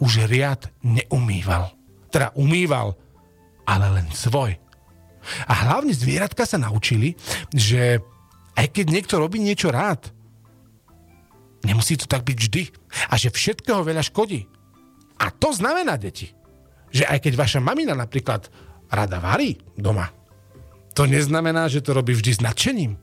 už 0.00 0.26
riad 0.26 0.68
neumýval. 0.82 1.72
Teda 2.08 2.32
umýval, 2.34 2.96
ale 3.68 3.86
len 4.00 4.08
svoj. 4.12 4.56
A 5.48 5.52
hlavne 5.68 5.96
zvieratka 5.96 6.44
sa 6.44 6.60
naučili, 6.60 7.16
že 7.50 8.00
aj 8.54 8.66
keď 8.70 8.86
niekto 8.92 9.14
robí 9.16 9.40
niečo 9.40 9.72
rád, 9.72 10.13
Nemusí 11.64 11.96
to 11.96 12.04
tak 12.04 12.22
byť 12.28 12.38
vždy. 12.38 12.62
A 13.08 13.16
že 13.16 13.32
všetkého 13.32 13.80
veľa 13.80 14.04
škodí. 14.04 14.44
A 15.18 15.32
to 15.32 15.50
znamená, 15.56 15.96
deti, 15.96 16.30
že 16.92 17.08
aj 17.08 17.24
keď 17.24 17.32
vaša 17.34 17.60
mamina 17.64 17.96
napríklad 17.96 18.46
rada 18.92 19.18
varí 19.18 19.58
doma, 19.74 20.12
to 20.94 21.10
neznamená, 21.10 21.66
že 21.66 21.82
to 21.82 21.90
robí 21.90 22.14
vždy 22.14 22.32
s 22.38 22.44
nadšením. 22.44 22.94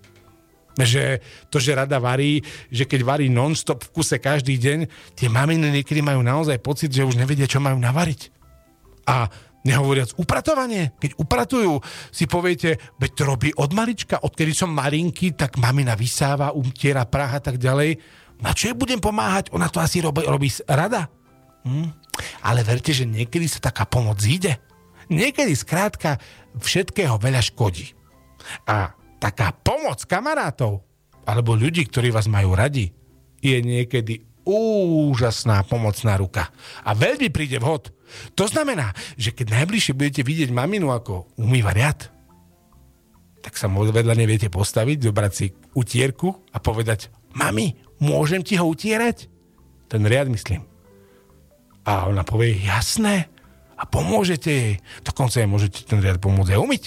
Že 0.80 1.20
to, 1.52 1.60
že 1.60 1.76
rada 1.76 2.00
varí, 2.00 2.40
že 2.72 2.88
keď 2.88 3.04
varí 3.04 3.28
non-stop 3.28 3.84
v 3.84 3.92
kuse 3.92 4.16
každý 4.24 4.56
deň, 4.56 4.80
tie 5.20 5.28
maminy 5.28 5.68
niekedy 5.68 6.00
majú 6.00 6.24
naozaj 6.24 6.64
pocit, 6.64 6.96
že 6.96 7.04
už 7.04 7.20
nevedia, 7.20 7.44
čo 7.44 7.60
majú 7.60 7.76
navariť. 7.76 8.32
A 9.12 9.28
nehovoriac 9.68 10.16
upratovanie, 10.16 10.96
keď 10.96 11.20
upratujú, 11.20 11.84
si 12.10 12.24
poviete, 12.26 12.80
veď 12.98 13.12
to 13.12 13.24
robí 13.28 13.50
od 13.60 13.76
malička, 13.76 14.24
odkedy 14.24 14.56
som 14.56 14.72
malinky, 14.72 15.36
tak 15.36 15.60
mamina 15.60 15.94
vysáva, 15.94 16.56
umtiera 16.56 17.04
praha 17.04 17.38
a 17.38 17.44
tak 17.44 17.60
ďalej 17.60 18.00
na 18.42 18.52
čo 18.58 18.74
jej 18.74 18.78
budem 18.78 18.98
pomáhať? 18.98 19.54
Ona 19.54 19.70
to 19.70 19.78
asi 19.78 20.02
robí, 20.02 20.26
robí 20.26 20.50
rada. 20.66 21.08
Hm? 21.62 21.94
Ale 22.42 22.66
verte, 22.66 22.92
že 22.92 23.06
niekedy 23.06 23.46
sa 23.46 23.62
taká 23.62 23.86
pomoc 23.86 24.18
ide. 24.26 24.58
Niekedy 25.14 25.54
skrátka 25.54 26.18
všetkého 26.58 27.22
veľa 27.22 27.42
škodí. 27.46 27.94
A 28.66 28.98
taká 29.22 29.54
pomoc 29.54 30.02
kamarátov 30.10 30.82
alebo 31.30 31.54
ľudí, 31.54 31.86
ktorí 31.86 32.10
vás 32.10 32.26
majú 32.26 32.58
radi, 32.58 32.90
je 33.46 33.58
niekedy 33.62 34.26
úžasná 34.42 35.62
pomocná 35.70 36.18
ruka. 36.18 36.50
A 36.82 36.98
veľmi 36.98 37.30
príde 37.30 37.62
vhod. 37.62 37.94
To 38.34 38.50
znamená, 38.50 38.92
že 39.16 39.30
keď 39.32 39.62
najbližšie 39.62 39.94
budete 39.94 40.22
vidieť 40.26 40.50
maminu, 40.50 40.90
ako 40.90 41.30
umýva 41.38 41.72
riad, 41.72 42.10
tak 43.42 43.58
sa 43.58 43.70
vedľa 43.70 44.18
neviete 44.18 44.50
postaviť, 44.50 45.10
zobrať 45.10 45.32
si 45.34 45.54
utierku 45.74 46.30
a 46.54 46.58
povedať, 46.62 47.10
mami, 47.34 47.74
môžem 48.02 48.42
ti 48.42 48.58
ho 48.58 48.66
utierať? 48.66 49.30
Ten 49.88 50.02
riad 50.04 50.28
myslím. 50.28 50.66
A 51.86 52.10
ona 52.10 52.26
povie, 52.26 52.58
jasné, 52.62 53.32
a 53.82 53.84
pomôžete 53.90 54.50
jej. 54.54 54.74
Dokonca 55.02 55.42
jej 55.42 55.50
môžete 55.50 55.90
ten 55.90 55.98
riad 55.98 56.22
pomôcť 56.22 56.54
aj 56.54 56.62
umyť. 56.62 56.84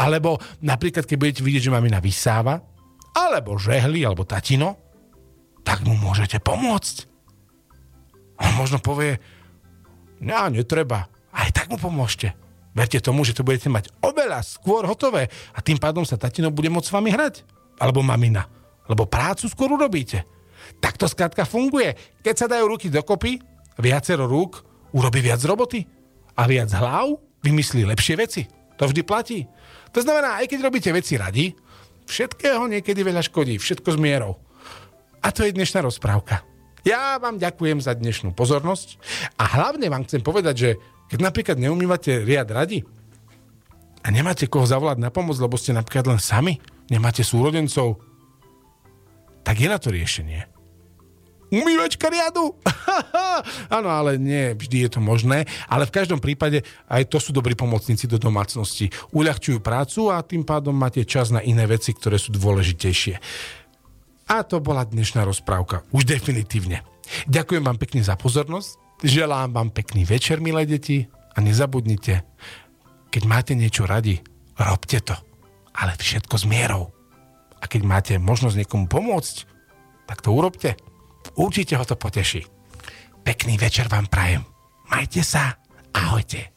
Alebo 0.00 0.40
napríklad, 0.64 1.04
keď 1.04 1.16
budete 1.20 1.40
vidieť, 1.44 1.68
že 1.68 1.74
mamina 1.74 2.00
vysáva, 2.00 2.64
alebo 3.12 3.60
žehli, 3.60 4.08
alebo 4.08 4.24
tatino, 4.24 4.80
tak 5.60 5.84
mu 5.84 5.92
môžete 6.00 6.40
pomôcť. 6.40 7.04
On 8.40 8.52
možno 8.56 8.80
povie, 8.80 9.20
ja, 10.24 10.48
netreba, 10.48 11.12
aj 11.36 11.48
tak 11.52 11.66
mu 11.68 11.76
pomôžte. 11.76 12.32
Verte 12.72 13.04
tomu, 13.04 13.26
že 13.28 13.36
to 13.36 13.44
budete 13.44 13.68
mať 13.68 13.92
oveľa 14.00 14.40
skôr 14.40 14.88
hotové 14.88 15.28
a 15.52 15.58
tým 15.60 15.76
pádom 15.76 16.08
sa 16.08 16.16
tatino 16.16 16.48
bude 16.48 16.72
môcť 16.72 16.88
s 16.88 16.94
vami 16.94 17.10
hrať. 17.12 17.44
Alebo 17.78 18.00
mamina. 18.00 18.48
Lebo 18.88 19.04
prácu 19.04 19.46
skôr 19.46 19.68
urobíte. 19.70 20.24
Tak 20.80 20.96
to 20.96 21.06
skrátka 21.06 21.44
funguje. 21.44 21.94
Keď 22.24 22.34
sa 22.34 22.46
dajú 22.50 22.64
ruky 22.68 22.88
dokopy, 22.88 23.40
viacero 23.78 24.26
rúk 24.26 24.64
urobí 24.96 25.20
viac 25.20 25.40
roboty 25.44 25.84
a 26.34 26.48
viac 26.48 26.72
hlav 26.72 27.20
vymyslí 27.44 27.84
lepšie 27.86 28.14
veci. 28.18 28.42
To 28.78 28.88
vždy 28.88 29.02
platí. 29.04 29.44
To 29.92 30.00
znamená, 30.00 30.38
aj 30.42 30.46
keď 30.50 30.58
robíte 30.64 30.90
veci 30.94 31.18
radi, 31.18 31.50
všetkého 32.08 32.64
niekedy 32.70 33.00
veľa 33.04 33.22
škodí, 33.26 33.58
všetko 33.58 33.88
s 33.94 33.98
mierou. 34.00 34.40
A 35.20 35.34
to 35.34 35.44
je 35.44 35.52
dnešná 35.52 35.82
rozprávka. 35.82 36.46
Ja 36.86 37.18
vám 37.18 37.42
ďakujem 37.42 37.82
za 37.82 37.92
dnešnú 37.92 38.32
pozornosť 38.32 39.02
a 39.36 39.44
hlavne 39.58 39.90
vám 39.90 40.06
chcem 40.06 40.22
povedať, 40.22 40.54
že 40.56 40.70
keď 41.10 41.18
napríklad 41.20 41.56
neumývate 41.58 42.22
riad 42.22 42.48
radi 42.48 42.86
a 44.06 44.08
nemáte 44.14 44.46
koho 44.46 44.64
zavolať 44.64 45.02
na 45.02 45.10
pomoc, 45.10 45.36
lebo 45.42 45.58
ste 45.58 45.74
napríklad 45.74 46.06
len 46.06 46.20
sami, 46.22 46.62
nemáte 46.86 47.26
súrodencov, 47.26 47.98
tak 49.48 49.56
je 49.56 49.68
na 49.72 49.80
to 49.80 49.88
riešenie 49.88 50.58
umývačka 51.48 52.12
riadu. 52.12 52.56
Áno, 53.76 53.88
ale 53.88 54.20
nie 54.20 54.52
vždy 54.52 54.88
je 54.88 54.90
to 54.92 55.00
možné, 55.00 55.48
ale 55.68 55.88
v 55.88 55.94
každom 55.94 56.20
prípade 56.20 56.64
aj 56.88 57.08
to 57.08 57.18
sú 57.18 57.32
dobrí 57.32 57.56
pomocníci 57.56 58.04
do 58.04 58.20
domácnosti. 58.20 58.92
Uľahčujú 59.12 59.58
prácu 59.64 60.12
a 60.12 60.20
tým 60.24 60.44
pádom 60.44 60.76
máte 60.76 61.02
čas 61.08 61.32
na 61.32 61.40
iné 61.40 61.64
veci, 61.64 61.96
ktoré 61.96 62.20
sú 62.20 62.32
dôležitejšie. 62.36 63.14
A 64.28 64.44
to 64.44 64.60
bola 64.60 64.84
dnešná 64.84 65.24
rozprávka. 65.24 65.88
Už 65.88 66.04
definitívne. 66.04 66.84
Ďakujem 67.24 67.64
vám 67.64 67.80
pekne 67.80 68.04
za 68.04 68.12
pozornosť. 68.20 69.00
Želám 69.00 69.56
vám 69.56 69.68
pekný 69.72 70.04
večer, 70.04 70.44
milé 70.44 70.68
deti. 70.68 71.08
A 71.32 71.40
nezabudnite, 71.40 72.26
keď 73.14 73.22
máte 73.24 73.54
niečo 73.54 73.86
radi, 73.86 74.20
robte 74.58 74.98
to. 75.00 75.14
Ale 75.70 75.94
všetko 75.94 76.34
s 76.34 76.44
mierou. 76.44 76.97
A 77.58 77.64
keď 77.66 77.82
máte 77.86 78.14
možnosť 78.18 78.64
niekomu 78.64 78.86
pomôcť, 78.86 79.36
tak 80.08 80.24
to 80.24 80.32
urobte. 80.32 80.74
Určite 81.36 81.76
ho 81.76 81.84
to 81.84 81.94
poteší. 81.94 82.46
Pekný 83.22 83.60
večer 83.60 83.86
vám 83.92 84.08
prajem. 84.08 84.42
Majte 84.88 85.20
sa. 85.20 85.54
Ahojte. 85.92 86.48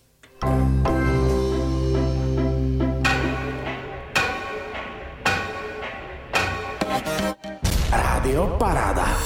Rádio 7.91 8.55
Paráda. 8.55 9.20